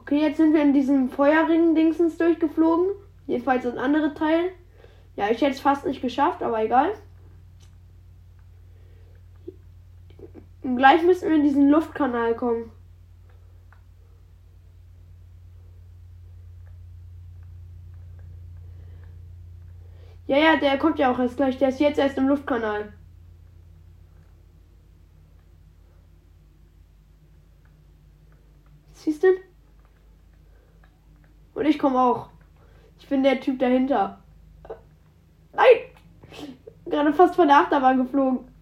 Okay, 0.00 0.20
jetzt 0.20 0.36
sind 0.36 0.52
wir 0.52 0.62
in 0.62 0.74
diesem 0.74 1.08
Feuerring-Dingsens 1.08 2.18
durchgeflogen. 2.18 2.88
Jedenfalls 3.26 3.62
das 3.62 3.76
andere 3.76 4.12
Teil. 4.14 4.50
Ja, 5.16 5.30
ich 5.30 5.40
hätte 5.40 5.52
es 5.52 5.60
fast 5.60 5.86
nicht 5.86 6.02
geschafft, 6.02 6.42
aber 6.42 6.62
egal. 6.62 6.92
Und 10.64 10.78
gleich 10.78 11.02
müssen 11.02 11.28
wir 11.28 11.36
in 11.36 11.42
diesen 11.42 11.68
Luftkanal 11.68 12.34
kommen. 12.34 12.72
Ja, 20.26 20.38
ja, 20.38 20.56
der 20.56 20.78
kommt 20.78 20.98
ja 20.98 21.12
auch 21.12 21.18
erst 21.18 21.36
gleich. 21.36 21.58
Der 21.58 21.68
ist 21.68 21.80
jetzt 21.80 21.98
erst 21.98 22.16
im 22.16 22.28
Luftkanal. 22.28 22.94
Siehst 28.94 29.22
du? 29.22 29.28
Und 31.52 31.66
ich 31.66 31.78
komme 31.78 32.00
auch. 32.00 32.30
Ich 32.98 33.06
bin 33.06 33.22
der 33.22 33.38
Typ 33.38 33.58
dahinter. 33.58 34.18
Nein! 35.52 35.66
Gerade 36.86 37.12
fast 37.12 37.36
von 37.36 37.48
der 37.48 37.58
Achterbahn 37.58 37.98
geflogen. 37.98 38.53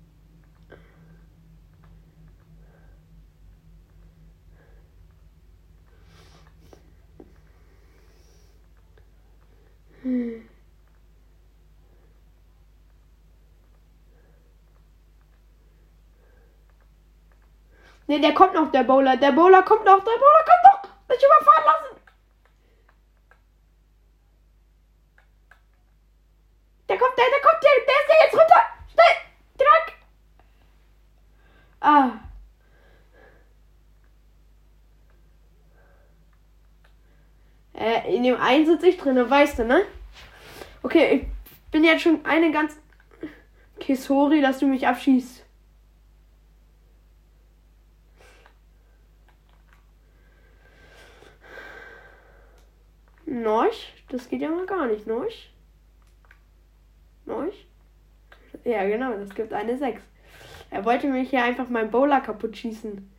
Ne, 18.07 18.21
der 18.21 18.35
kommt 18.35 18.53
noch, 18.55 18.71
der 18.71 18.85
Bowler. 18.85 19.17
Der 19.17 19.33
Bowler 19.33 19.63
kommt 19.63 19.85
noch, 19.87 20.05
der 20.05 20.19
Bowler 20.19 20.45
kommt 20.45 20.65
noch. 20.65 20.83
Nicht 21.09 21.25
überfahren 21.25 21.65
lassen. 21.65 21.97
Der 26.89 26.99
kommt, 26.99 27.17
der, 27.17 27.25
der 27.31 27.41
kommt, 27.41 27.63
der, 27.63 27.71
der 27.87 27.95
ist 28.03 28.09
ja 28.09 28.25
jetzt 28.25 28.35
runter. 28.35 28.63
Schnell, 28.93 29.17
drück. 29.57 29.95
Ah. 31.81 32.11
Äh, 37.75 38.15
in 38.15 38.23
dem 38.25 38.39
einen 38.39 38.67
sitze 38.67 38.89
ich 38.89 38.99
drin, 38.99 39.31
weißt 39.31 39.61
du, 39.61 39.65
ne? 39.65 39.87
Okay, 40.83 41.27
ich 41.45 41.71
bin 41.71 41.85
jetzt 41.85 42.03
schon 42.03 42.25
eine 42.25 42.51
ganz. 42.51 42.79
Okay, 43.77 43.95
sorry, 43.95 44.41
dass 44.41 44.59
du 44.59 44.67
mich 44.67 44.87
abschießt. 44.87 45.45
Norch? 53.27 53.95
Das 54.09 54.29
geht 54.29 54.43
ja 54.43 54.51
mal 54.51 54.67
gar 54.67 54.87
nicht, 54.87 55.07
Norch? 55.07 55.53
Norch? 57.25 57.67
Ja, 58.65 58.85
genau, 58.85 59.13
das 59.17 59.35
gibt 59.35 59.53
eine 59.53 59.79
6. 59.79 60.03
Er 60.71 60.85
wollte 60.85 61.07
mich 61.09 61.31
hier 61.31 61.43
einfach 61.43 61.69
meinen 61.69 61.91
Bowler 61.91 62.21
kaputt 62.21 62.57
schießen. 62.57 63.11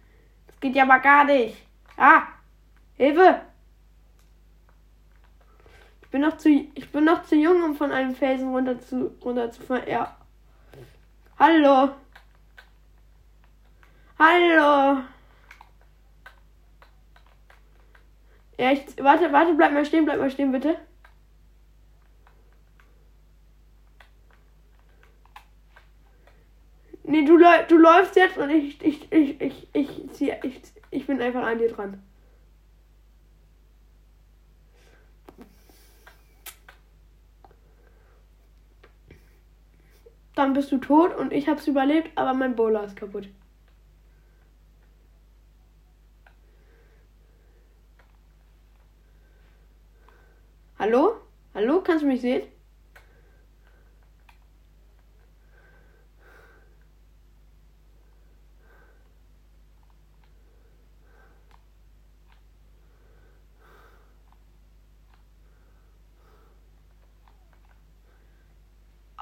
Das 0.48 0.60
geht 0.60 0.76
ja 0.76 0.86
mal 0.86 1.00
gar 1.00 1.24
nicht. 1.26 1.58
Ah! 1.98 2.24
Hilfe! 2.96 3.42
Ich 6.14 6.16
bin 6.16 6.30
noch 6.30 6.38
zu, 6.38 6.50
ich 6.50 6.92
bin 6.92 7.06
noch 7.06 7.24
zu 7.24 7.36
jung, 7.36 7.64
um 7.64 7.76
von 7.76 7.92
einem 7.92 8.14
Felsen 8.14 8.50
runter 8.50 8.80
zu, 8.80 9.16
runter 9.26 9.52
zu 9.52 9.64
fallen. 9.64 9.90
Ja. 9.90 10.16
Hallo! 11.40 11.90
Hallo! 14.20 15.02
Ja, 18.60 18.72
ich, 18.74 18.86
warte, 19.00 19.34
warte, 19.34 19.56
bleib 19.56 19.74
mal 19.74 19.84
stehen, 19.84 20.06
bleib 20.06 20.20
mal 20.20 20.30
stehen, 20.30 20.52
bitte. 20.52 20.78
Nee, 27.06 27.26
du, 27.26 27.40
du 27.40 27.78
läufst 27.80 28.16
jetzt 28.16 28.38
und 28.38 28.52
ich, 28.52 28.80
ich, 28.84 29.12
ich, 29.12 29.42
ich, 29.42 29.68
ich, 29.74 30.22
ich, 30.22 30.32
ich, 30.44 30.62
ich 30.92 31.08
bin 31.08 31.20
einfach 31.20 31.44
an 31.44 31.58
dir 31.58 31.70
dran. 31.70 32.04
Dann 40.36 40.54
bist 40.54 40.72
du 40.72 40.78
tot 40.78 41.16
und 41.16 41.32
ich 41.32 41.48
hab's 41.48 41.68
überlebt, 41.68 42.12
aber 42.16 42.34
mein 42.34 42.56
Bowler 42.56 42.84
ist 42.84 42.96
kaputt. 42.96 43.28
Hallo? 50.78 51.16
Hallo? 51.56 51.82
Kannst 51.82 52.04
du 52.04 52.08
mich 52.08 52.22
sehen? 52.22 52.44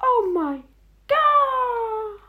Oh 0.01 0.27
mein 0.33 0.63
Gott! 1.07 2.19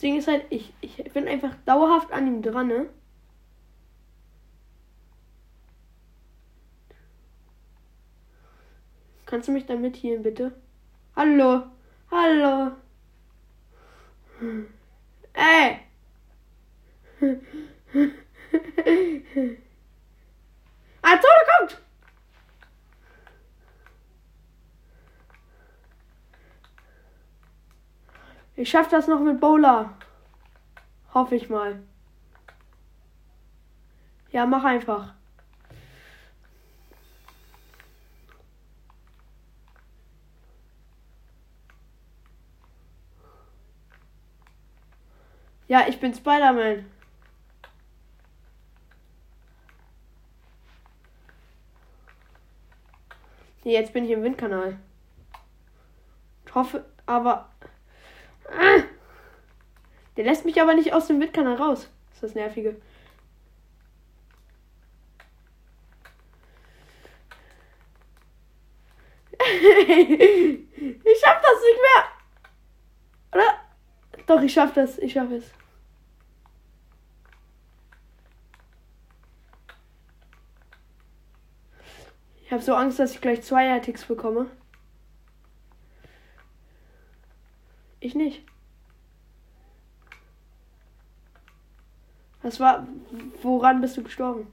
Das 0.00 0.08
Ding 0.08 0.16
ist 0.16 0.28
halt, 0.28 0.46
ich, 0.48 0.72
ich 0.80 0.96
bin 1.12 1.28
einfach 1.28 1.54
dauerhaft 1.66 2.10
an 2.10 2.26
ihm 2.26 2.40
dran, 2.40 2.68
ne? 2.68 2.88
Kannst 9.26 9.48
du 9.48 9.52
mich 9.52 9.66
dann 9.66 9.82
mithielen, 9.82 10.22
bitte? 10.22 10.52
Hallo? 11.14 11.64
Hallo? 12.10 12.72
Ey! 15.34 15.80
Azone 21.02 21.44
kommt! 21.58 21.78
Ich 28.60 28.68
schaff 28.68 28.88
das 28.88 29.06
noch 29.06 29.20
mit 29.20 29.40
Bowler. 29.40 29.94
Hoffe 31.14 31.34
ich 31.34 31.48
mal. 31.48 31.82
Ja, 34.32 34.44
mach 34.44 34.64
einfach. 34.64 35.14
Ja, 45.66 45.88
ich 45.88 45.98
bin 45.98 46.12
Spider-Man. 46.12 46.84
Jetzt 53.64 53.94
bin 53.94 54.04
ich 54.04 54.10
im 54.10 54.22
Windkanal. 54.22 54.78
Ich 56.44 56.54
hoffe, 56.54 56.84
aber. 57.06 57.49
Der 60.16 60.24
lässt 60.24 60.44
mich 60.44 60.60
aber 60.60 60.74
nicht 60.74 60.92
aus 60.92 61.06
dem 61.06 61.20
Windkanal 61.20 61.56
raus. 61.56 61.88
Das 62.10 62.16
ist 62.16 62.22
das 62.22 62.34
Nervige. 62.34 62.80
ich 69.40 71.18
schaff 71.18 71.40
das 71.42 71.60
nicht 71.62 71.80
mehr. 71.80 72.04
Oder? 73.32 73.60
Doch, 74.26 74.42
ich 74.42 74.52
schaff 74.52 74.74
das. 74.74 74.98
Ich 74.98 75.12
schaff 75.12 75.30
es. 75.30 75.50
Ich 82.44 82.52
habe 82.52 82.62
so 82.62 82.74
Angst, 82.74 82.98
dass 82.98 83.14
ich 83.14 83.20
gleich 83.20 83.42
zwei 83.42 83.78
Ticks 83.78 84.04
bekomme. 84.04 84.50
Ich 88.00 88.14
nicht. 88.14 88.42
Was 92.42 92.58
war. 92.58 92.86
Woran 93.42 93.82
bist 93.82 93.96
du 93.96 94.02
gestorben? 94.02 94.46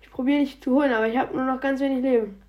Ich 0.00 0.10
probiere 0.10 0.40
dich 0.40 0.60
zu 0.60 0.74
holen, 0.74 0.92
aber 0.92 1.06
ich 1.06 1.16
habe 1.16 1.36
nur 1.36 1.44
noch 1.44 1.60
ganz 1.60 1.80
wenig 1.80 2.02
Leben. 2.02 2.42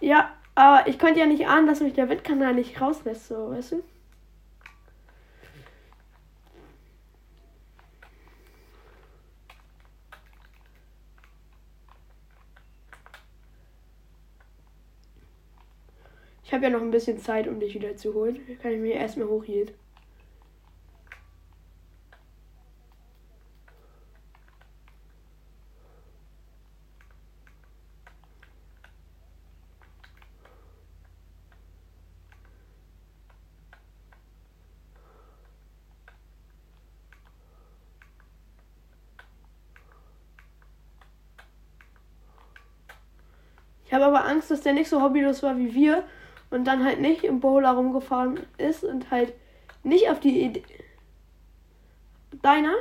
Ja, 0.00 0.32
aber 0.54 0.88
ich 0.88 0.98
konnte 0.98 1.20
ja 1.20 1.26
nicht 1.26 1.46
ahnen, 1.46 1.66
dass 1.66 1.80
mich 1.80 1.92
der 1.94 2.08
Wettkanal 2.08 2.54
nicht 2.54 2.80
rauslässt, 2.80 3.28
so, 3.28 3.50
weißt 3.50 3.72
du? 3.72 3.84
Ich 16.52 16.54
habe 16.54 16.66
ja 16.66 16.70
noch 16.70 16.82
ein 16.82 16.90
bisschen 16.90 17.18
Zeit, 17.18 17.48
um 17.48 17.58
dich 17.60 17.74
wieder 17.74 17.96
zu 17.96 18.12
holen. 18.12 18.38
Kann 18.60 18.72
ich 18.72 18.78
mir 18.78 18.92
erstmal 18.92 19.26
hochhielt. 19.26 19.72
Ich 43.86 43.94
habe 43.94 44.04
aber 44.04 44.26
Angst, 44.26 44.50
dass 44.50 44.60
der 44.60 44.74
nicht 44.74 44.90
so 44.90 45.00
hobbylos 45.00 45.42
war 45.42 45.56
wie 45.56 45.72
wir 45.72 46.04
und 46.52 46.64
dann 46.64 46.84
halt 46.84 47.00
nicht 47.00 47.24
im 47.24 47.40
Bowler 47.40 47.70
rumgefahren 47.70 48.40
ist 48.58 48.84
und 48.84 49.10
halt 49.10 49.32
nicht 49.82 50.10
auf 50.10 50.20
die 50.20 50.42
Idee. 50.42 50.62
Deiner? 52.42 52.74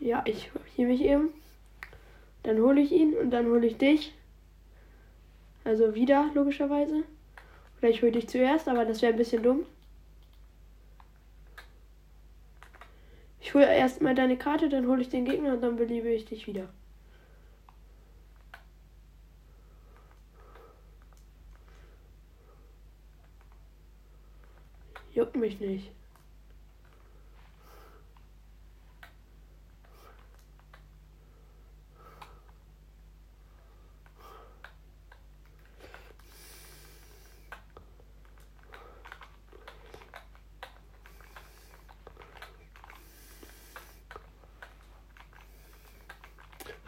Ja, 0.00 0.22
ich 0.26 0.50
hier 0.74 0.88
mich 0.88 1.00
eben. 1.02 1.28
Dann 2.42 2.58
hole 2.58 2.80
ich 2.80 2.90
ihn 2.90 3.14
und 3.14 3.30
dann 3.30 3.46
hole 3.46 3.66
ich 3.66 3.78
dich. 3.78 4.12
Also 5.62 5.94
wieder, 5.94 6.28
logischerweise. 6.34 7.04
Oder 7.78 7.90
ich 7.90 8.02
hole 8.02 8.10
dich 8.10 8.28
zuerst, 8.28 8.68
aber 8.68 8.84
das 8.84 9.00
wäre 9.00 9.12
ein 9.12 9.18
bisschen 9.18 9.44
dumm. 9.44 9.64
Hole 13.54 13.66
erstmal 13.66 14.14
deine 14.14 14.36
Karte, 14.38 14.68
dann 14.68 14.86
hole 14.86 15.02
ich 15.02 15.08
den 15.10 15.24
Gegner 15.24 15.54
und 15.54 15.60
dann 15.62 15.76
beliebe 15.76 16.08
ich 16.08 16.24
dich 16.24 16.46
wieder. 16.46 16.68
Juckt 25.12 25.36
mich 25.36 25.60
nicht. 25.60 25.90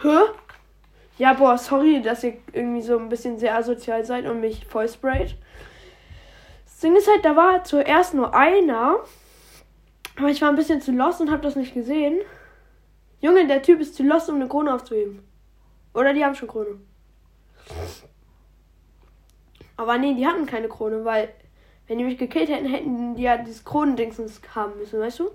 Hä? 0.04 0.20
Ja, 1.24 1.32
boah, 1.32 1.56
sorry, 1.56 2.02
dass 2.02 2.22
ihr 2.22 2.34
irgendwie 2.52 2.82
so 2.82 2.98
ein 2.98 3.08
bisschen 3.08 3.38
sehr 3.38 3.56
asozial 3.56 4.04
seid 4.04 4.26
und 4.26 4.42
mich 4.42 4.66
voll 4.66 4.86
sprayt. 4.86 5.36
Das 6.66 6.80
Ding 6.80 6.94
ist 6.94 7.08
halt, 7.08 7.24
da 7.24 7.34
war 7.34 7.64
zuerst 7.64 8.12
nur 8.12 8.34
einer. 8.34 8.98
Aber 10.18 10.28
ich 10.28 10.42
war 10.42 10.50
ein 10.50 10.56
bisschen 10.56 10.82
zu 10.82 10.92
lost 10.92 11.22
und 11.22 11.30
hab 11.30 11.40
das 11.40 11.56
nicht 11.56 11.72
gesehen. 11.72 12.20
Junge, 13.22 13.46
der 13.46 13.62
Typ 13.62 13.80
ist 13.80 13.94
zu 13.94 14.02
lost, 14.02 14.28
um 14.28 14.34
eine 14.34 14.48
Krone 14.48 14.74
aufzuheben. 14.74 15.26
Oder 15.94 16.12
die 16.12 16.22
haben 16.22 16.34
schon 16.34 16.46
Krone. 16.46 16.78
Aber 19.78 19.96
nee, 19.96 20.12
die 20.12 20.26
hatten 20.26 20.44
keine 20.44 20.68
Krone, 20.68 21.06
weil 21.06 21.30
wenn 21.86 21.96
die 21.96 22.04
mich 22.04 22.18
gekillt 22.18 22.50
hätten, 22.50 22.66
hätten 22.66 23.14
die 23.14 23.22
ja 23.22 23.38
dieses 23.38 23.64
Kronendingsens 23.64 24.42
haben 24.54 24.76
müssen, 24.78 25.00
weißt 25.00 25.20
du? 25.20 25.30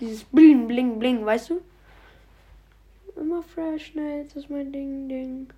Dieses 0.00 0.24
Bling, 0.24 0.66
Bling, 0.66 0.98
Bling, 0.98 1.24
weißt 1.24 1.50
du? 1.50 1.60
Immer 3.18 3.42
fresh, 3.42 3.86
schnell, 3.86 4.24
das 4.24 4.36
ist 4.36 4.50
mein 4.50 4.70
Ding, 4.72 5.08
Ding. 5.08 5.48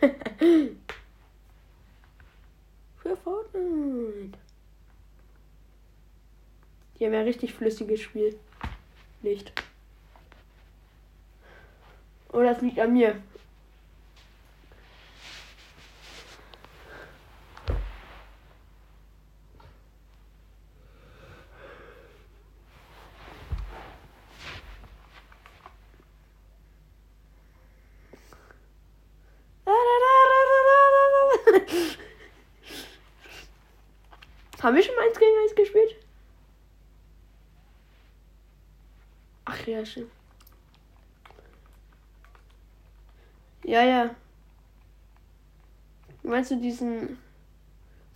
Für 2.98 3.16
Fortnite. 3.16 4.38
Die 6.98 7.06
haben 7.06 7.14
ja 7.14 7.20
richtig 7.20 7.54
flüssiges 7.54 8.00
Spiel. 8.00 8.38
Nicht. 9.22 9.52
Oder 12.32 12.52
es 12.52 12.60
liegt 12.60 12.78
an 12.78 12.92
mir. 12.92 13.16
Haben 34.68 34.76
wir 34.76 34.82
schon 34.82 34.96
mal 34.96 35.06
eins 35.08 35.18
gegen 35.18 35.30
eins 35.42 35.54
gespielt? 35.54 35.96
Ach 39.46 39.66
ja, 39.66 39.82
schön. 39.82 40.10
Ja, 43.64 43.82
ja. 43.82 44.14
Meinst 46.22 46.50
du 46.50 46.56
diesen 46.56 47.16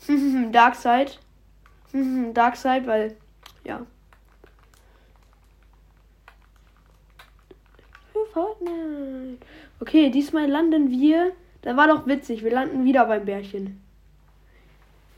Dark 0.53 0.75
Side? 0.75 1.13
Dark 2.35 2.57
Side, 2.57 2.87
weil 2.87 3.17
ja. 3.65 3.87
Für 8.13 8.27
Fortnite. 8.31 9.39
Okay, 9.81 10.11
diesmal 10.11 10.51
landen 10.51 10.91
wir. 10.91 11.33
Da 11.63 11.79
war 11.79 11.89
doch 11.89 12.07
witzig. 12.07 12.45
Wir 12.45 12.51
landen 12.51 12.85
wieder 12.85 13.07
beim 13.07 13.25
Bärchen. 13.25 13.82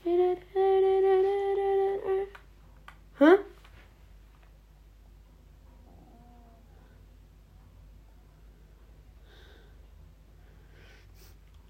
Hä? 0.04 0.10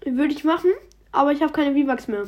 Würde 0.05 0.33
ich 0.33 0.43
machen, 0.43 0.71
aber 1.11 1.31
ich 1.31 1.41
habe 1.41 1.53
keine 1.53 1.73
V-Bucks 1.73 2.07
mehr. 2.09 2.25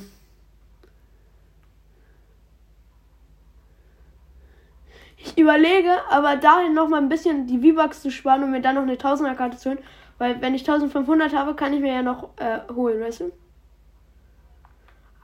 Ich 5.17 5.37
überlege, 5.37 5.91
aber 6.09 6.37
dahin 6.37 6.73
noch 6.73 6.87
mal 6.87 7.01
ein 7.01 7.09
bisschen 7.09 7.47
die 7.47 7.59
V-Bucks 7.59 8.01
zu 8.01 8.11
sparen 8.11 8.43
und 8.43 8.51
mir 8.51 8.61
dann 8.61 8.75
noch 8.75 8.83
eine 8.83 8.95
1000er 8.95 9.35
Karte 9.35 9.57
zu 9.57 9.71
holen. 9.71 9.79
Weil 10.17 10.41
wenn 10.41 10.55
ich 10.55 10.61
1500 10.61 11.33
habe, 11.33 11.53
kann 11.53 11.73
ich 11.73 11.81
mir 11.81 11.93
ja 11.93 12.01
noch 12.01 12.29
äh, 12.37 12.59
holen, 12.73 13.01
weißt 13.01 13.21
du? 13.21 13.31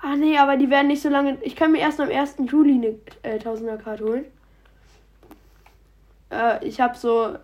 Ah 0.05 0.17
nee, 0.17 0.37
aber 0.37 0.57
die 0.57 0.69
werden 0.69 0.87
nicht 0.87 1.01
so 1.01 1.09
lange. 1.09 1.37
Ich 1.41 1.55
kann 1.55 1.71
mir 1.71 1.79
erst 1.79 1.99
am 2.01 2.09
1. 2.09 2.35
Juli 2.51 2.73
eine 2.73 3.35
äh, 3.35 3.39
1000er 3.39 3.77
Karte 3.77 4.03
holen. 4.03 4.25
Äh, 6.31 6.65
ich 6.67 6.81
habe 6.81 6.97
so. 6.97 7.37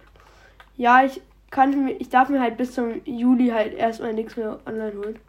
Ja, 0.77 1.03
ich 1.05 1.21
kann 1.51 1.85
mir. 1.85 1.93
Ich 2.01 2.09
darf 2.09 2.29
mir 2.29 2.41
halt 2.41 2.57
bis 2.57 2.73
zum 2.73 3.01
Juli 3.05 3.49
halt 3.49 3.73
erstmal 3.73 4.13
nichts 4.13 4.35
mehr 4.37 4.59
online 4.65 4.93
holen. 4.97 5.19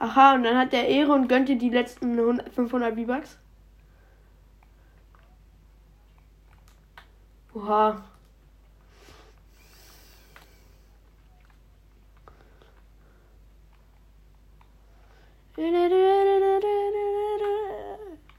Aha, 0.00 0.34
und 0.34 0.42
dann 0.44 0.56
hat 0.56 0.72
der 0.72 0.88
Ehre 0.88 1.12
und 1.12 1.28
gönnt 1.28 1.48
dir 1.48 1.56
die 1.56 1.70
letzten 1.70 2.16
500 2.54 2.94
V-Bucks. 2.96 3.38
Oha. 7.54 8.02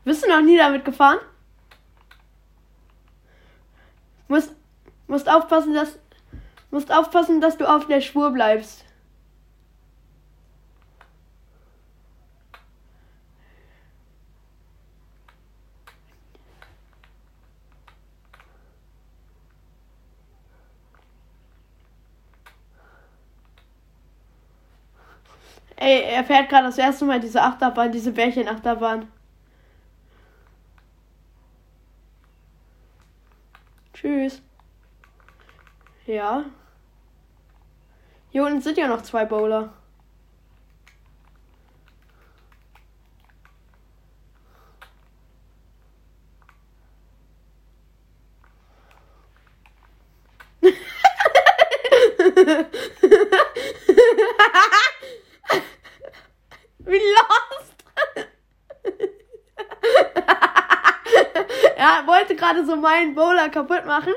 Bist 0.04 0.24
du 0.24 0.30
noch 0.30 0.42
nie 0.42 0.58
damit 0.58 0.86
gefahren? 0.86 1.20
Musst, 4.28 4.56
musst 5.08 5.30
aufpassen, 5.30 5.74
dass 5.74 6.00
musst 6.72 6.92
aufpassen, 6.92 7.42
dass 7.42 7.58
du 7.58 7.66
auf 7.70 7.86
der 7.88 8.02
Spur 8.02 8.32
bleibst. 8.32 8.86
Ey, 25.76 26.11
er 26.22 26.26
fährt 26.26 26.50
gerade 26.50 26.68
das 26.68 26.78
erste 26.78 27.04
Mal 27.06 27.20
diese 27.20 27.42
Achterbahn, 27.42 27.92
diese 27.92 28.12
Bärchen-Achterbahn. 28.12 29.12
Tschüss. 33.92 34.40
Ja. 36.06 36.46
Hier 38.30 38.46
unten 38.46 38.62
sind 38.62 38.78
ja 38.78 38.88
noch 38.88 39.02
zwei 39.02 39.26
Bowler. 39.26 39.74
Wie 56.86 56.98
lost. 56.98 57.76
er 61.76 62.06
wollte 62.08 62.36
gerade 62.52 62.66
so 62.66 62.76
meinen 62.76 63.16
Bowler 63.16 63.50
kaputt 63.50 63.86
machen. 63.86 64.14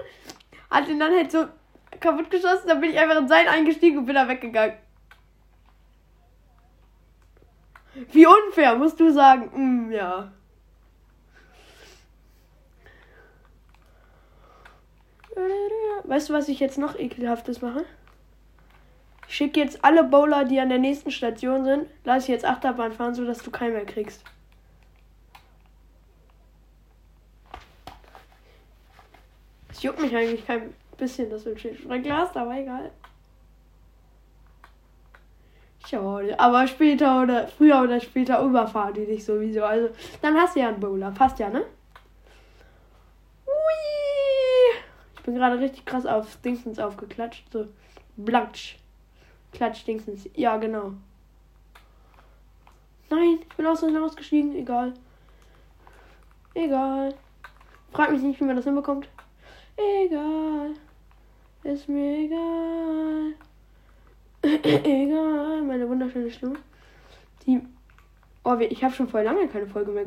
Hat 0.70 0.88
ihn 0.88 0.98
dann 0.98 1.12
halt 1.12 1.30
so 1.30 1.46
kaputt 2.00 2.30
geschossen. 2.30 2.68
Dann 2.68 2.80
bin 2.80 2.90
ich 2.90 2.98
einfach 2.98 3.18
in 3.18 3.28
sein 3.28 3.48
eingestiegen 3.48 3.98
und 3.98 4.06
bin 4.06 4.14
da 4.14 4.28
weggegangen. 4.28 4.76
Wie 8.10 8.26
unfair, 8.26 8.74
musst 8.76 8.98
du 8.98 9.12
sagen. 9.12 9.50
Mm, 9.88 9.92
ja. 9.92 10.32
Weißt 16.04 16.28
du, 16.28 16.32
was 16.32 16.48
ich 16.48 16.60
jetzt 16.60 16.78
noch 16.78 16.98
ekelhaftes 16.98 17.62
mache? 17.62 17.84
Ich 19.26 19.36
schicke 19.36 19.60
jetzt 19.60 19.84
alle 19.84 20.04
Bowler, 20.04 20.44
die 20.44 20.60
an 20.60 20.68
der 20.68 20.78
nächsten 20.78 21.10
Station 21.10 21.64
sind, 21.64 21.88
lass 22.04 22.24
ich 22.24 22.28
jetzt 22.28 22.44
Achterbahn 22.44 22.92
fahren, 22.92 23.14
sodass 23.14 23.42
du 23.42 23.50
keinen 23.50 23.72
mehr 23.72 23.86
kriegst. 23.86 24.22
Juckt 29.84 30.00
mich 30.00 30.16
eigentlich 30.16 30.46
kein 30.46 30.74
bisschen, 30.96 31.30
dass 31.30 31.44
du 31.44 31.50
ein 31.50 31.58
Schild 31.58 31.78
hast, 32.10 32.36
aber 32.36 32.56
egal. 32.56 32.90
Schade. 35.86 36.38
Aber 36.40 36.66
später 36.66 37.22
oder 37.22 37.46
früher 37.46 37.82
oder 37.82 38.00
später 38.00 38.42
überfahren 38.42 38.94
die 38.94 39.04
dich 39.04 39.24
sowieso. 39.24 39.64
Also, 39.64 39.90
dann 40.22 40.34
hast 40.36 40.56
du 40.56 40.60
ja 40.60 40.68
einen 40.68 40.80
Bowler. 40.80 41.10
Passt 41.10 41.38
ja, 41.38 41.50
ne? 41.50 41.60
Ui. 43.46 44.80
Ich 45.16 45.22
bin 45.22 45.34
gerade 45.34 45.58
richtig 45.58 45.84
krass 45.84 46.06
auf 46.06 46.36
Dingsens 46.40 46.78
aufgeklatscht. 46.78 47.52
So, 47.52 47.68
blatsch. 48.16 48.76
Klatsch 49.52 49.86
Dingsens. 49.86 50.28
Ja, 50.34 50.56
genau. 50.56 50.94
Nein, 53.10 53.40
ich 53.42 53.56
bin 53.56 53.66
aus 53.66 53.80
dem 53.80 54.02
ausgestiegen. 54.02 54.56
Egal. 54.56 54.94
Egal. 56.54 57.14
Frag 57.92 58.10
mich 58.10 58.22
nicht, 58.22 58.40
wie 58.40 58.44
man 58.44 58.56
das 58.56 58.64
hinbekommt. 58.64 59.08
Egal. 59.76 60.74
Ist 61.62 61.88
mir 61.88 62.18
egal. 62.18 63.34
egal. 64.84 65.62
Meine 65.62 65.88
wunderschöne 65.88 66.30
Stimme. 66.30 66.56
Die 67.46 67.60
Oh, 68.46 68.56
ich 68.58 68.84
habe 68.84 68.94
schon 68.94 69.08
voll 69.08 69.22
lange 69.22 69.48
keine 69.48 69.66
Folge 69.66 69.90
mehr 69.90 70.04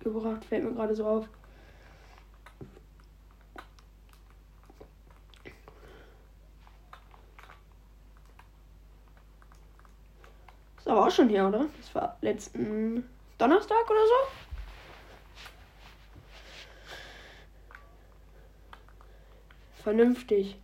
gebracht. 0.00 0.44
Fällt 0.44 0.64
mir 0.64 0.72
gerade 0.72 0.94
so 0.94 1.06
auf. 1.06 1.28
Ist 10.78 10.88
aber 10.88 11.06
auch 11.06 11.10
schon 11.10 11.28
her, 11.28 11.46
oder? 11.46 11.66
Das 11.76 11.94
war 11.94 12.16
letzten 12.22 13.08
Donnerstag 13.38 13.88
oder 13.88 14.06
so. 14.06 14.49
Vernünftig. 19.82 20.56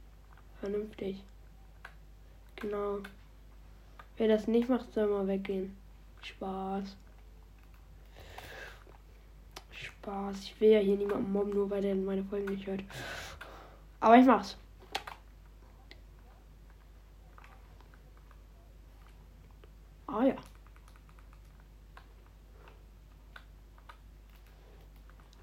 Vernünftig. 0.61 1.23
Genau. 2.57 2.99
Wer 4.17 4.29
das 4.29 4.47
nicht 4.47 4.69
macht, 4.69 4.93
soll 4.93 5.09
mal 5.09 5.27
weggehen. 5.27 5.77
Spaß. 6.23 6.97
Spaß. 9.71 10.43
Ich 10.43 10.61
will 10.61 10.71
ja 10.71 10.79
hier 10.81 10.97
niemanden 10.97 11.33
mobben, 11.33 11.55
nur 11.55 11.71
weil 11.71 11.83
der 11.83 11.95
meine 11.95 12.25
Folgen 12.25 12.47
nicht 12.47 12.67
hört. 12.67 12.83
Aber 14.01 14.17
ich 14.17 14.27
mach's. 14.27 14.57
Ah 20.07 20.25
ja. 20.25 20.37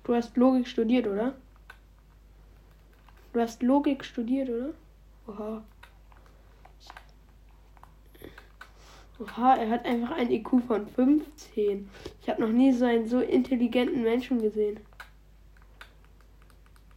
Du 0.04 0.14
hast 0.14 0.36
Logik 0.36 0.68
studiert, 0.68 1.08
oder? 1.08 1.34
Du 3.34 3.40
hast 3.42 3.64
Logik 3.64 4.06
studiert, 4.06 4.50
oder? 4.50 4.74
Oha. 5.28 5.64
Oha, 9.20 9.56
er 9.56 9.70
hat 9.70 9.86
einfach 9.86 10.12
ein 10.12 10.32
IQ 10.32 10.62
von 10.68 10.88
15. 10.88 11.90
Ich 12.22 12.30
habe 12.30 12.42
noch 12.42 12.50
nie 12.50 12.72
so 12.74 12.86
einen 12.86 13.08
so 13.08 13.20
intelligenten 13.20 14.04
Menschen 14.04 14.40
gesehen. 14.40 14.80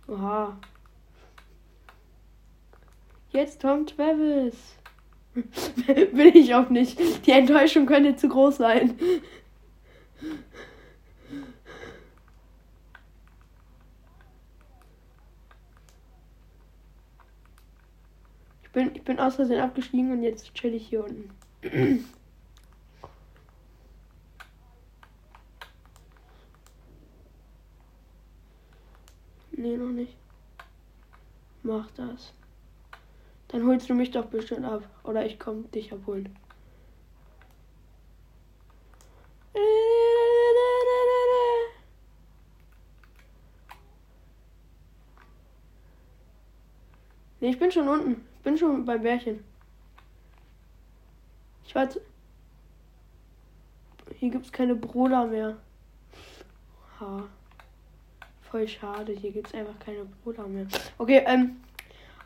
Oha. 0.09 0.59
Jetzt 3.31 3.62
Tom 3.62 3.87
Travis. 3.87 4.77
Will 5.35 6.37
ich 6.37 6.55
auch 6.55 6.68
nicht. 6.68 6.99
Die 7.27 7.33
Enttäuschung 7.33 7.87
könnte 7.87 8.16
zu 8.16 8.29
groß 8.29 8.59
sein. 8.59 8.99
Bin, 18.76 18.94
ich 18.94 19.02
bin 19.04 19.18
aus 19.18 19.36
Versehen 19.36 19.62
abgestiegen 19.62 20.12
und 20.12 20.22
jetzt 20.22 20.52
chill 20.52 20.74
ich 20.74 20.86
hier 20.88 21.02
unten. 21.02 21.30
nee, 29.52 29.76
noch 29.78 29.88
nicht. 29.88 30.14
Mach 31.62 31.90
das. 31.92 32.34
Dann 33.48 33.66
holst 33.66 33.88
du 33.88 33.94
mich 33.94 34.10
doch 34.10 34.26
bestimmt 34.26 34.66
ab. 34.66 34.86
Oder 35.04 35.24
ich 35.24 35.38
komme 35.38 35.62
dich 35.68 35.90
abholen. 35.94 36.28
Nee, 47.40 47.48
ich 47.50 47.58
bin 47.58 47.72
schon 47.72 47.88
unten. 47.88 48.25
Bin 48.46 48.56
schon 48.56 48.85
beim 48.85 49.02
Bärchen. 49.02 49.42
Ich 51.64 51.74
weiß. 51.74 51.98
Hier 54.14 54.30
gibt 54.30 54.44
es 54.44 54.52
keine 54.52 54.76
Bruder 54.76 55.26
mehr. 55.26 55.56
Ha. 57.00 57.24
Voll 58.42 58.68
schade. 58.68 59.14
Hier 59.14 59.32
gibt 59.32 59.48
es 59.48 59.54
einfach 59.54 59.76
keine 59.80 60.04
Bruder 60.22 60.46
mehr. 60.46 60.68
Okay, 60.96 61.24
ähm. 61.26 61.56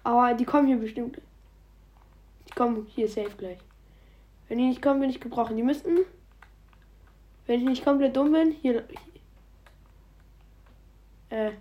Aber 0.04 0.34
die 0.34 0.44
kommen 0.44 0.66
hier 0.66 0.76
bestimmt. 0.76 1.22
Die 2.46 2.52
kommen 2.52 2.84
hier 2.94 3.08
safe 3.08 3.34
gleich. 3.38 3.58
Wenn 4.48 4.58
die 4.58 4.68
nicht 4.68 4.82
kommen, 4.82 5.00
bin 5.00 5.08
ich 5.08 5.22
gebrochen. 5.22 5.56
Die 5.56 5.62
müssten. 5.62 6.00
Wenn 7.46 7.60
ich 7.60 7.66
nicht 7.66 7.82
komplett 7.82 8.14
dumm 8.14 8.32
bin, 8.32 8.52
hier. 8.52 8.86
Äh. 11.30 11.52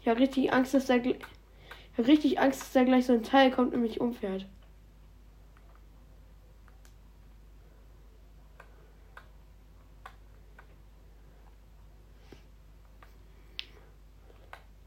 Ich 0.00 0.08
habe 0.08 0.18
richtig 0.18 0.50
Angst, 0.50 0.72
dass 0.72 0.86
da. 0.86 0.94
Habe 1.96 2.08
richtig 2.08 2.40
Angst, 2.40 2.60
dass 2.60 2.72
da 2.72 2.84
gleich 2.84 3.06
so 3.06 3.12
ein 3.12 3.22
Teil 3.22 3.50
kommt 3.50 3.72
und 3.72 3.82
mich 3.82 4.00
umfährt. 4.00 4.46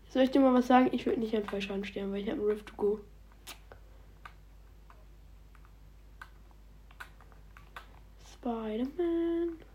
Soll 0.10 0.24
ich 0.24 0.32
dir 0.32 0.42
mal 0.42 0.54
was 0.54 0.68
sagen? 0.68 0.90
Ich 0.94 1.06
würde 1.06 1.20
nicht 1.20 1.36
an 1.36 1.46
Fallschaden 1.46 1.86
sterben, 1.86 2.12
weil 2.12 2.22
ich 2.22 2.30
habe 2.30 2.42
einen 2.42 2.50
Rift 2.50 2.68
to 2.68 2.76
Go. 2.76 3.00
Spider-Man. 8.34 9.67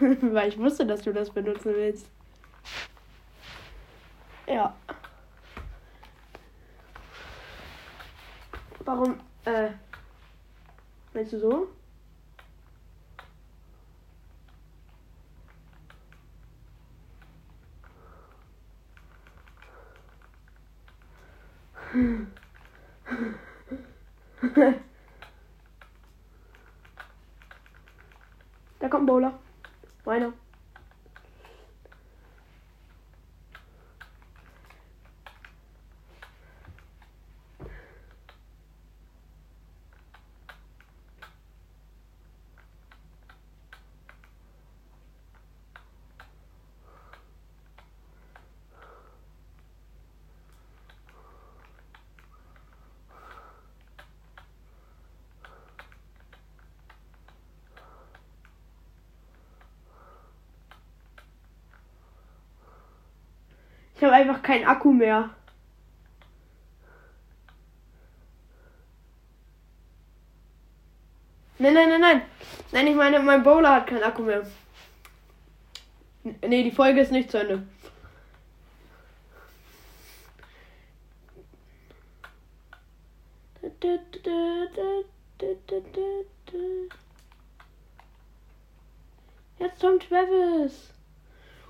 weil 0.32 0.48
ich 0.48 0.58
wusste, 0.58 0.86
dass 0.86 1.02
du 1.02 1.12
das 1.12 1.30
benutzen 1.30 1.74
willst. 1.74 2.06
Ja. 4.46 4.74
Warum, 8.84 9.18
äh, 9.44 9.70
meinst 11.12 11.32
du 11.32 11.38
so? 11.40 11.68
da 28.78 28.88
kommt 28.88 29.02
ein 29.02 29.06
Bowler. 29.06 29.45
Bueno. 30.06 30.45
Ich 63.96 64.04
habe 64.04 64.12
einfach 64.12 64.42
keinen 64.42 64.66
Akku 64.66 64.92
mehr. 64.92 65.30
Nein, 71.58 71.72
nein, 71.72 71.88
nein, 71.88 72.00
nein. 72.00 72.22
Nein, 72.72 72.86
ich 72.88 72.94
meine, 72.94 73.20
mein 73.20 73.42
Bowler 73.42 73.76
hat 73.76 73.86
keinen 73.86 74.02
Akku 74.02 74.22
mehr. 74.22 74.46
Nee, 76.46 76.62
die 76.64 76.70
Folge 76.70 77.00
ist 77.00 77.12
nicht 77.12 77.30
zu 77.30 77.38
Ende. 77.38 77.66
Jetzt 89.58 89.80
kommt 89.80 90.06
Travis. 90.08 90.95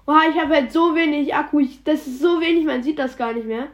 Boah, 0.07 0.23
ich 0.31 0.41
habe 0.41 0.55
halt 0.55 0.73
so 0.73 0.95
wenig 0.95 1.35
Akku. 1.35 1.59
Ich, 1.59 1.83
das 1.83 2.07
ist 2.07 2.21
so 2.21 2.41
wenig, 2.41 2.65
man 2.65 2.83
sieht 2.83 2.99
das 2.99 3.17
gar 3.17 3.33
nicht 3.33 3.47
mehr. 3.47 3.69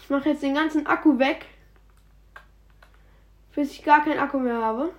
Ich 0.00 0.08
mache 0.08 0.28
jetzt 0.28 0.44
den 0.44 0.54
ganzen 0.54 0.86
Akku 0.86 1.18
weg. 1.18 1.46
Bis 3.52 3.72
ich 3.72 3.82
gar 3.82 4.04
keinen 4.04 4.20
Akku 4.20 4.38
mehr 4.38 4.62
habe. 4.62 4.94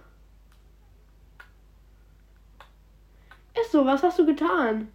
Ist 3.61 3.71
so, 3.71 3.85
was 3.85 4.03
hast 4.03 4.19
du 4.19 4.25
getan? 4.25 4.91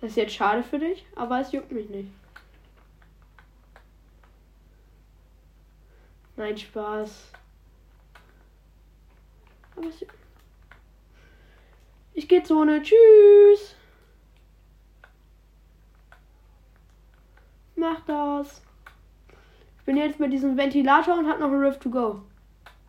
Das 0.00 0.10
ist 0.10 0.16
jetzt 0.16 0.34
schade 0.34 0.62
für 0.62 0.78
dich, 0.78 1.06
aber 1.14 1.40
es 1.40 1.52
juckt 1.52 1.72
mich 1.72 1.90
nicht. 1.90 2.10
Nein, 6.36 6.56
Spaß 6.56 7.32
ich. 9.88 10.06
Ich 12.14 12.28
gehe 12.28 12.42
Zone. 12.42 12.82
Tschüss. 12.82 13.76
Mach 17.76 18.00
das. 18.06 18.62
Ich 19.78 19.84
bin 19.84 19.96
jetzt 19.96 20.18
mit 20.18 20.32
diesem 20.32 20.56
Ventilator 20.56 21.18
und 21.18 21.28
hab 21.28 21.38
noch 21.38 21.50
ein 21.50 21.62
Rift 21.62 21.82
to 21.82 21.90
go. 21.90 22.22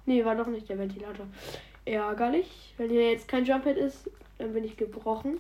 Nee, 0.06 0.24
war 0.24 0.36
doch 0.36 0.48
nicht 0.48 0.70
der 0.70 0.80
Ventilator. 0.80 1.28
Ärgerlich. 1.86 2.74
Wenn 2.78 2.90
hier 2.90 3.12
jetzt 3.12 3.28
kein 3.28 3.46
Jumphead 3.46 3.78
ist, 3.78 4.10
dann 4.38 4.54
bin 4.54 4.64
ich 4.64 4.78
gebrochen. 4.78 5.40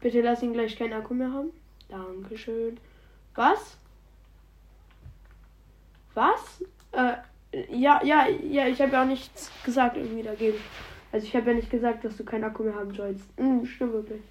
Bitte 0.00 0.20
lass 0.20 0.42
ihn 0.42 0.52
gleich 0.52 0.76
keinen 0.76 0.92
Akku 0.92 1.14
mehr 1.14 1.32
haben. 1.32 1.50
Dankeschön. 1.94 2.78
Was? 3.36 3.76
Was? 6.14 6.64
Äh, 6.90 7.14
ja, 7.70 8.02
ja, 8.02 8.26
ja, 8.26 8.66
ich 8.66 8.80
habe 8.82 8.92
ja 8.92 9.02
auch 9.02 9.06
nichts 9.06 9.50
gesagt 9.64 9.96
irgendwie 9.96 10.24
dagegen. 10.24 10.58
Also 11.12 11.26
ich 11.26 11.36
habe 11.36 11.50
ja 11.50 11.56
nicht 11.56 11.70
gesagt, 11.70 12.04
dass 12.04 12.16
du 12.16 12.24
keinen 12.24 12.42
Akku 12.42 12.64
mehr 12.64 12.74
haben 12.74 12.92
sollst. 12.92 13.24
Hm, 13.36 13.64
stimmt 13.64 13.92
wirklich. 13.92 14.22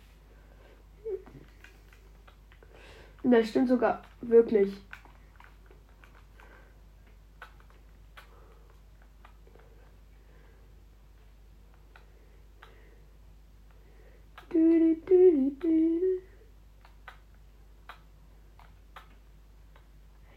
Das 3.23 3.47
stimmt 3.47 3.69
sogar 3.69 4.01
wirklich. 4.19 4.73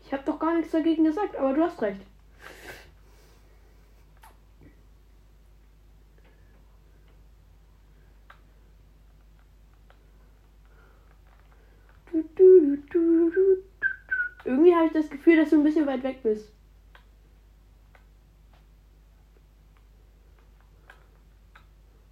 Ich 0.06 0.12
habe 0.12 0.22
doch 0.24 0.38
gar 0.38 0.55
nichts 0.66 0.72
dagegen 0.72 1.04
gesagt, 1.04 1.36
aber 1.36 1.52
du 1.54 1.62
hast 1.62 1.80
recht. 1.80 2.00
Irgendwie 14.44 14.74
habe 14.74 14.86
ich 14.86 14.92
das 14.92 15.10
Gefühl, 15.10 15.36
dass 15.36 15.50
du 15.50 15.56
ein 15.56 15.64
bisschen 15.64 15.86
weit 15.86 16.02
weg 16.02 16.22
bist. 16.22 16.50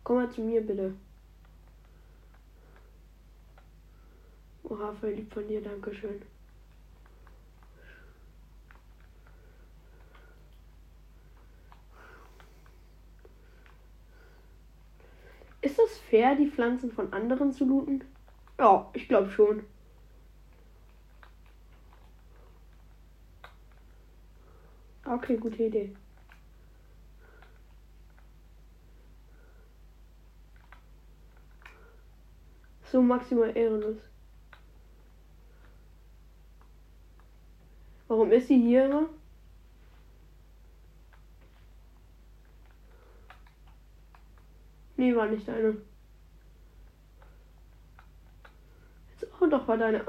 Komm 0.02 0.16
mal 0.16 0.30
zu 0.30 0.42
mir, 0.42 0.60
bitte. 0.60 0.94
Oha, 4.64 4.92
voll 4.92 5.10
lieb 5.10 5.32
von 5.32 5.46
dir, 5.48 5.62
Dankeschön. 5.62 6.20
Ist 15.64 15.78
es 15.78 15.98
fair, 16.14 16.36
die 16.36 16.48
Pflanzen 16.48 16.92
von 16.92 17.12
anderen 17.12 17.52
zu 17.52 17.64
looten? 17.64 18.04
Ja, 18.56 18.88
ich 18.92 19.08
glaube 19.08 19.32
schon. 19.32 19.64
Okay, 25.04 25.36
gute 25.36 25.64
Idee. 25.64 25.96
So 32.92 33.02
maximal 33.02 33.56
ehrenlos. 33.56 33.96
Warum 38.06 38.30
ist 38.30 38.46
sie 38.46 38.60
hier 38.60 38.84
immer? 38.84 39.08
Nee, 44.96 45.16
war 45.16 45.26
nicht 45.26 45.48
deine. 45.48 45.76
Jetzt, 49.20 49.32
oh, 49.40 49.43
doch, 49.54 49.68
war 49.68 49.76
deine. 49.76 50.04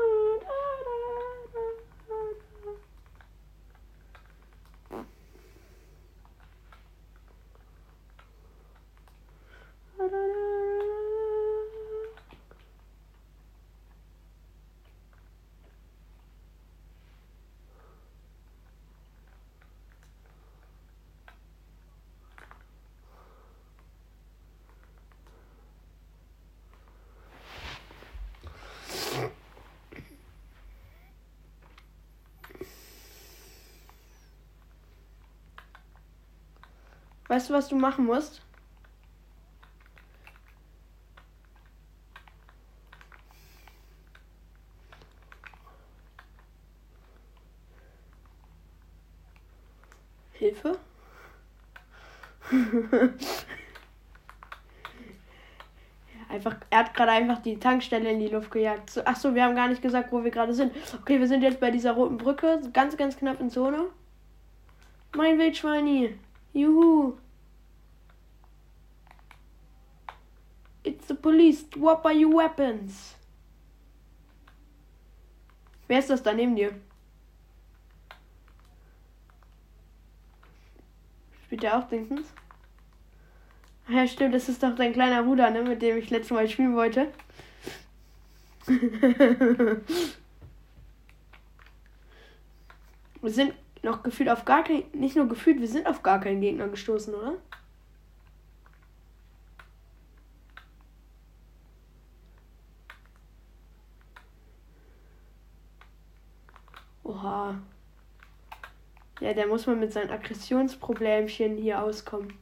Ah, 37.24 37.24
Weißt 37.35 37.49
du, 37.49 37.53
was 37.53 37.67
du 37.67 37.75
machen 37.75 38.05
musst? 38.05 38.41
Hilfe? 50.31 50.79
einfach, 56.29 56.55
er 56.69 56.79
hat 56.79 56.93
gerade 56.93 57.11
einfach 57.11 57.41
die 57.41 57.59
Tankstelle 57.59 58.11
in 58.11 58.19
die 58.19 58.29
Luft 58.29 58.49
gejagt. 58.49 58.89
So, 58.91 59.01
ach 59.03 59.17
so, 59.17 59.35
wir 59.35 59.43
haben 59.43 59.57
gar 59.57 59.67
nicht 59.67 59.81
gesagt, 59.81 60.13
wo 60.13 60.23
wir 60.23 60.31
gerade 60.31 60.53
sind. 60.53 60.73
Okay, 61.01 61.19
wir 61.19 61.27
sind 61.27 61.41
jetzt 61.41 61.59
bei 61.59 61.69
dieser 61.69 61.91
roten 61.91 62.15
Brücke, 62.15 62.61
ganz, 62.71 62.95
ganz 62.95 63.17
knapp 63.17 63.41
in 63.41 63.49
Zone. 63.49 63.87
Mein 65.13 65.37
Wildschweini. 65.37 66.17
Juhu. 66.53 67.17
It's 70.85 71.07
the 71.07 71.14
police. 71.25 71.65
What 71.75 72.05
are 72.05 72.13
your 72.13 72.35
weapons? 72.35 73.15
Wer 75.87 75.97
ist 75.99 76.11
das 76.11 76.21
da 76.21 76.33
neben 76.33 76.55
dir? 76.55 76.71
Spielt 81.43 81.63
der 81.63 81.79
auch 81.79 81.87
Dingsens? 81.87 82.27
Ach 83.87 83.93
ja, 83.93 84.07
stimmt, 84.07 84.35
das 84.35 84.49
ist 84.49 84.61
doch 84.61 84.75
dein 84.75 84.93
kleiner 84.93 85.23
Bruder, 85.23 85.49
ne, 85.49 85.63
mit 85.63 85.81
dem 85.81 85.97
ich 85.97 86.11
letztes 86.11 86.31
Mal 86.31 86.47
spielen 86.47 86.75
wollte. 86.75 87.11
Wir 93.21 93.31
sind 93.31 93.55
noch 93.81 94.03
gefühlt 94.03 94.29
auf 94.29 94.45
gar 94.45 94.63
kein, 94.63 94.83
nicht 94.93 95.15
nur 95.15 95.27
gefühlt, 95.27 95.59
wir 95.59 95.67
sind 95.67 95.87
auf 95.87 96.03
gar 96.03 96.19
keinen 96.19 96.41
Gegner 96.41 96.67
gestoßen, 96.67 97.11
oder? 97.15 97.37
Oha. 107.25 107.55
Ja, 109.19 109.33
der 109.33 109.47
muss 109.47 109.65
mal 109.65 109.75
mit 109.75 109.91
seinen 109.91 110.11
Aggressionsproblemchen 110.11 111.57
hier 111.57 111.81
auskommen. 111.81 112.33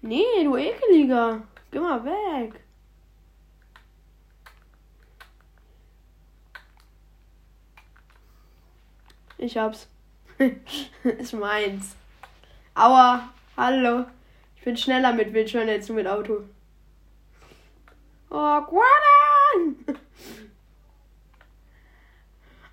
Nee, 0.00 0.44
du 0.44 0.56
ekeliger. 0.56 1.42
Geh 1.70 1.80
mal 1.80 2.02
weg. 2.04 2.65
Ich 9.46 9.56
hab's. 9.56 9.88
ist 11.04 11.32
meins. 11.32 11.94
Aua. 12.74 13.32
Hallo. 13.56 14.06
Ich 14.56 14.64
bin 14.64 14.76
schneller 14.76 15.12
mit 15.12 15.32
Wildschwein 15.32 15.68
als 15.68 15.86
du 15.86 15.92
mit 15.92 16.08
Auto. 16.08 16.42
Oh, 18.28 18.60
Granny! 18.62 19.76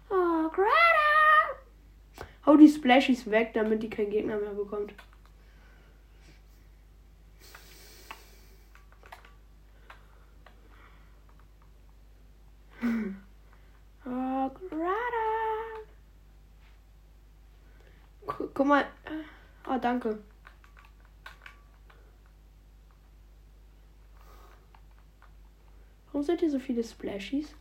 Oh, 0.10 0.50
Granny! 0.50 2.26
Hau 2.44 2.58
die 2.58 2.68
Splashies 2.68 3.30
weg, 3.30 3.52
damit 3.54 3.84
die 3.84 3.92
keinen 3.92 4.10
Gegner 4.10 4.38
mehr 4.38 4.54
bekommt. 4.54 4.96
Guck 18.64 18.70
mal. 18.70 18.86
Oh, 19.68 19.78
danke. 19.78 20.24
Warum 26.06 26.24
seid 26.24 26.42
ihr 26.42 26.50
so 26.50 26.60
viele 26.60 26.82
Splashies? 26.82 27.54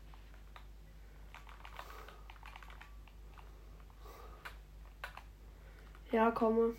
Ja, 6.13 6.31
komme. 6.31 6.77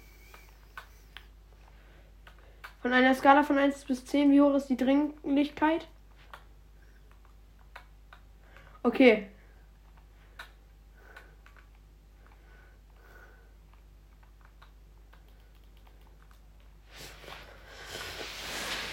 Von 2.81 2.93
einer 2.93 3.13
Skala 3.15 3.43
von 3.43 3.57
1 3.57 3.83
bis 3.83 4.05
10, 4.05 4.31
wie 4.31 4.39
hoch 4.39 4.55
ist 4.55 4.67
die 4.67 4.77
Dringlichkeit? 4.77 5.85
Okay, 8.83 9.27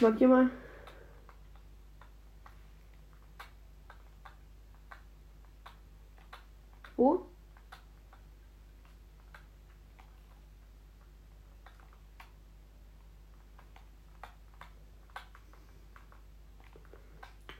Markier 0.00 0.28
mal. 0.28 0.50
Wo? 6.96 7.26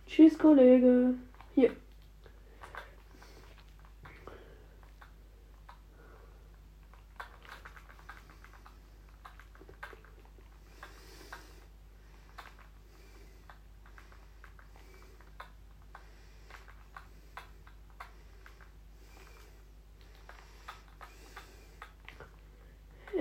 Tschüss, 0.07 0.39
Kollege. 0.39 1.15
Hier. 1.55 1.77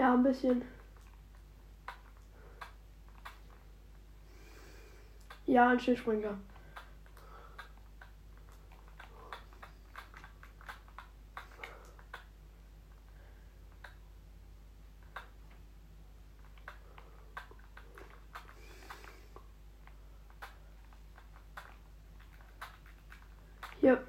Ja, 0.10 0.16
ein 0.16 0.24
bisschen. 0.24 0.64
Ja, 5.45 5.70
ein 5.70 5.80
Schildspringer. 5.80 6.36
Ja. 23.82 23.99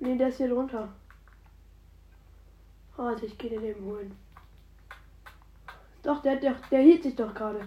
Nee, 0.00 0.18
der 0.18 0.28
ist 0.30 0.38
hier 0.38 0.48
drunter. 0.48 0.88
Warte, 3.14 3.26
ich 3.26 3.38
gehe 3.38 3.50
den 3.50 3.62
eben 3.62 3.84
holen. 3.84 4.18
Doch, 6.02 6.20
der, 6.22 6.34
der, 6.34 6.56
der 6.68 6.80
hielt 6.80 7.04
sich 7.04 7.14
doch 7.14 7.32
gerade. 7.32 7.60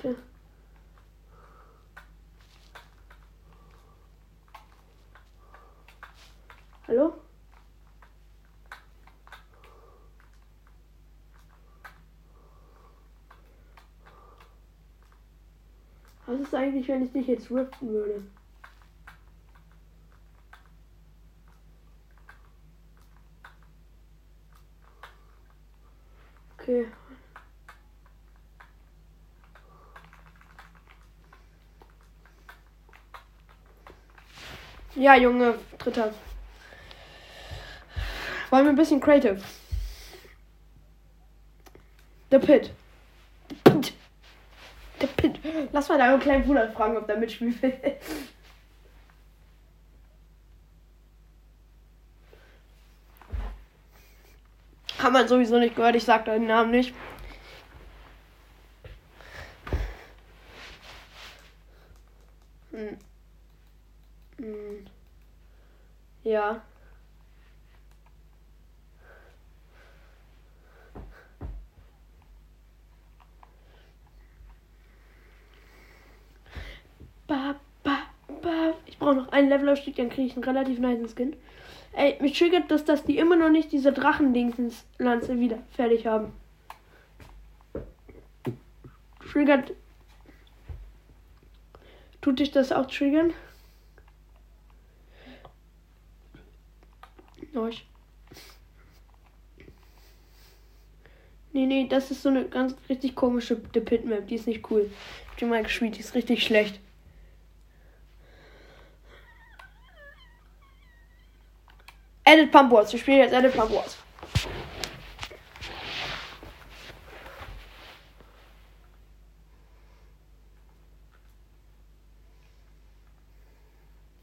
Warte. 0.00 0.16
Hallo? 6.86 7.22
Was 16.32 16.40
ist 16.40 16.54
eigentlich, 16.54 16.88
wenn 16.88 17.04
ich 17.04 17.12
dich 17.12 17.26
jetzt 17.26 17.50
riften 17.50 17.90
würde? 17.90 18.22
Okay. 26.58 26.86
Ja, 34.94 35.16
Junge, 35.16 35.58
dritter. 35.76 36.14
Wollen 38.48 38.64
wir 38.64 38.72
ein 38.72 38.76
bisschen 38.76 39.00
creative? 39.02 39.42
The 42.30 42.38
Pit. 42.38 42.72
The 43.50 43.70
Pit. 43.70 43.92
The 44.98 45.06
Pit. 45.08 45.61
Lass 45.72 45.88
mal 45.88 45.98
deinen 45.98 46.20
kleinen 46.20 46.44
Bruder 46.44 46.70
fragen, 46.70 46.96
ob 46.96 47.06
der 47.06 47.16
mitspielen 47.16 47.60
will. 47.62 47.72
Hat 54.98 55.12
man 55.12 55.26
sowieso 55.26 55.58
nicht 55.58 55.74
gehört, 55.74 55.96
ich 55.96 56.04
sag 56.04 56.24
deinen 56.26 56.46
Namen 56.46 56.70
nicht. 56.70 56.94
Hm. 62.70 62.98
Hm. 64.38 64.86
Ja. 66.24 66.62
Ba, 77.26 77.54
ba, 77.82 77.98
ba. 78.42 79.21
Ein 79.32 79.48
Levelaufstieg, 79.48 79.96
dann 79.96 80.10
kriege 80.10 80.26
ich 80.26 80.34
einen 80.34 80.44
relativ 80.44 80.78
nice 80.78 81.14
Skin. 81.14 81.34
Ey, 81.94 82.18
mich 82.20 82.38
triggert 82.38 82.70
das, 82.70 82.84
dass 82.84 83.04
die 83.04 83.16
immer 83.16 83.34
noch 83.34 83.48
nicht 83.48 83.72
diese 83.72 83.90
Drachendingslanze 83.90 85.40
wieder 85.40 85.58
fertig 85.70 86.06
haben. 86.06 86.34
Triggert. 89.20 89.72
Tut 92.20 92.40
dich 92.40 92.50
das 92.50 92.72
auch 92.72 92.86
triggern? 92.86 93.32
Euch. 97.54 97.86
Nee, 101.54 101.64
nee, 101.64 101.86
das 101.88 102.10
ist 102.10 102.22
so 102.22 102.28
eine 102.28 102.44
ganz 102.44 102.74
richtig 102.90 103.14
komische 103.14 103.62
The 103.72 103.80
Pit 103.80 104.04
Map. 104.04 104.28
Die 104.28 104.34
ist 104.34 104.46
nicht 104.46 104.70
cool. 104.70 104.90
Die 105.40 105.46
mal 105.46 105.62
gespielt, 105.62 105.96
die 105.96 106.00
ist 106.00 106.14
richtig 106.14 106.44
schlecht. 106.44 106.78
Edit 112.32 112.50
Pump 112.50 112.72
Wars. 112.72 112.90
Wir 112.90 112.98
spielen 112.98 113.18
jetzt 113.18 113.34
Edit 113.34 113.54
Pump 113.54 113.70
Wars. 113.72 113.98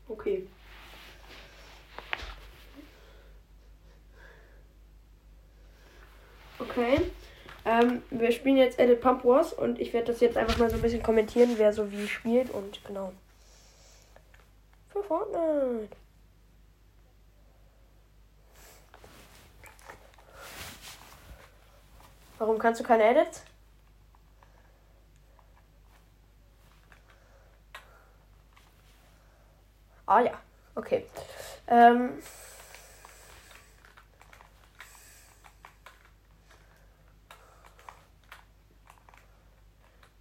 Okay. 0.07 0.47
Okay. 6.57 7.12
Ähm, 7.64 8.01
wir 8.10 8.32
spielen 8.32 8.57
jetzt 8.57 8.80
Edit 8.80 9.01
Pump 9.01 9.24
Wars 9.24 9.53
und 9.53 9.80
ich 9.80 9.93
werde 9.93 10.07
das 10.07 10.20
jetzt 10.20 10.36
einfach 10.36 10.57
mal 10.57 10.72
so 10.72 10.78
ein 10.78 10.82
bisschen 10.82 11.03
kommentieren, 11.03 11.51
wer 11.57 11.72
so 11.74 11.91
wie 11.91 12.07
spielt 12.07 12.49
und 12.49 12.84
genau. 12.86 13.14
Für 14.91 15.03
Fortnite. 15.03 15.95
Warum 22.40 22.58
kannst 22.58 22.80
du 22.80 22.86
keine 22.86 23.04
Edits? 23.04 23.44
Ah 30.06 30.22
ja, 30.22 30.32
okay. 30.74 31.06
Ähm. 31.68 32.14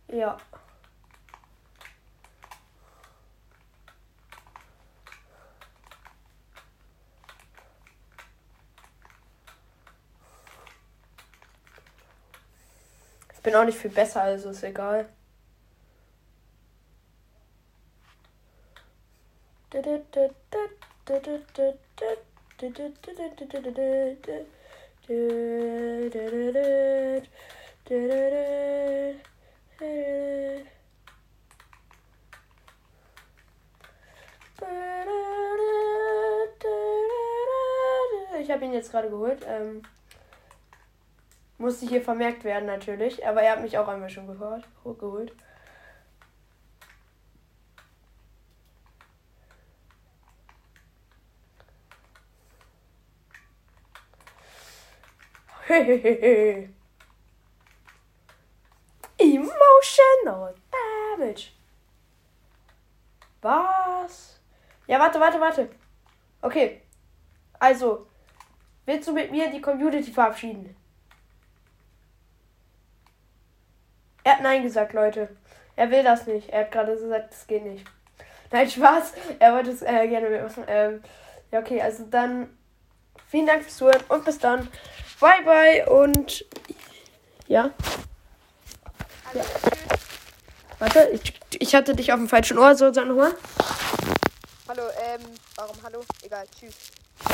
Ja. 0.09 0.37
Bin 13.49 13.57
auch 13.57 13.64
nicht 13.64 13.78
viel 13.78 13.90
besser, 13.90 14.20
also 14.20 14.51
ist 14.51 14.62
egal. 14.62 15.09
Ich 38.40 38.51
habe 38.51 38.64
ihn 38.64 38.72
jetzt 38.74 38.90
gerade 38.90 39.09
geholt. 39.09 39.38
Ähm, 39.46 39.82
musste 41.59 41.87
hier 41.87 42.03
vermerkt 42.03 42.45
werden 42.45 42.67
natürlich, 42.67 43.27
aber 43.27 43.43
er 43.43 43.53
hat 43.53 43.63
mich 43.63 43.77
auch 43.79 43.89
einmal 43.89 44.11
schon 44.11 44.27
gehört, 44.27 44.67
geholt. 44.85 45.33
Emotional 59.19 60.55
Damage. 60.71 61.49
Was? 63.43 64.41
Ja, 64.87 64.99
warte, 64.99 65.21
warte, 65.21 65.39
warte. 65.41 65.69
Okay. 66.41 66.81
Also, 67.59 68.07
willst 68.87 69.09
du 69.09 69.13
mit 69.13 69.31
mir 69.31 69.51
die 69.51 69.61
Community 69.61 70.11
verabschieden? 70.11 70.78
Er 74.29 74.35
hat 74.35 74.43
Nein 74.43 74.62
gesagt, 74.62 74.93
Leute. 74.93 75.31
Er 75.74 75.91
will 75.91 76.03
das 76.03 76.26
nicht. 76.26 76.51
Er 76.51 76.61
hat 76.61 76.72
gerade 76.72 76.93
gesagt, 76.93 77.33
das 77.33 77.47
geht 77.47 77.64
nicht. 77.64 77.87
Nein, 78.51 78.68
Spaß. 78.68 79.14
Er 79.39 79.55
wollte 79.55 79.70
es 79.70 79.81
äh, 79.81 80.07
gerne 80.07 80.29
mitmachen. 80.29 80.64
Ähm, 80.66 81.03
ja, 81.51 81.61
okay, 81.61 81.81
also 81.81 82.05
dann 82.11 82.55
vielen 83.26 83.47
Dank 83.47 83.62
fürs 83.62 83.79
Zuhören 83.79 84.03
und 84.11 84.26
bis 84.26 84.39
dann. 84.39 84.68
Bye, 85.18 85.43
bye 85.47 85.89
und 85.89 86.45
ja. 87.47 87.70
ja. 89.33 89.43
Warte, 90.79 91.09
ich, 91.11 91.41
ich 91.59 91.74
hatte 91.74 91.97
dich 91.97 92.12
auf 92.12 92.18
dem 92.18 92.29
falschen 92.29 92.59
Ohr, 92.59 92.74
so 92.74 92.93
sag 92.93 93.07
nochmal. 93.07 93.35
Hallo, 94.68 94.83
ähm, 95.07 95.22
warum 95.57 95.76
hallo? 95.83 96.01
Egal, 96.22 96.45
tschüss. 96.55 96.74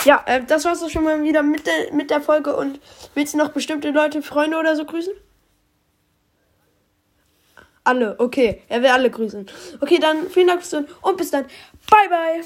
Ja, 0.04 0.22
äh, 0.26 0.44
das 0.44 0.64
war's 0.64 0.78
doch 0.78 0.90
schon 0.90 1.02
mal 1.02 1.20
wieder 1.24 1.42
mit 1.42 1.66
der, 1.66 1.92
mit 1.92 2.12
der 2.12 2.20
Folge 2.20 2.54
und 2.54 2.78
willst 3.14 3.34
du 3.34 3.38
noch 3.38 3.48
bestimmte 3.48 3.90
Leute, 3.90 4.22
Freunde 4.22 4.58
oder 4.58 4.76
so 4.76 4.84
grüßen? 4.84 5.12
Alle, 7.84 8.18
okay. 8.18 8.62
Er 8.68 8.82
will 8.82 8.88
alle 8.88 9.10
grüßen. 9.10 9.46
Okay, 9.80 9.98
dann 9.98 10.28
vielen 10.30 10.48
Dank 10.48 10.60
fürs 10.60 10.70
Zuhören 10.70 10.88
und 11.02 11.16
bis 11.16 11.30
dann. 11.30 11.44
Bye, 11.90 12.08
bye. 12.08 12.44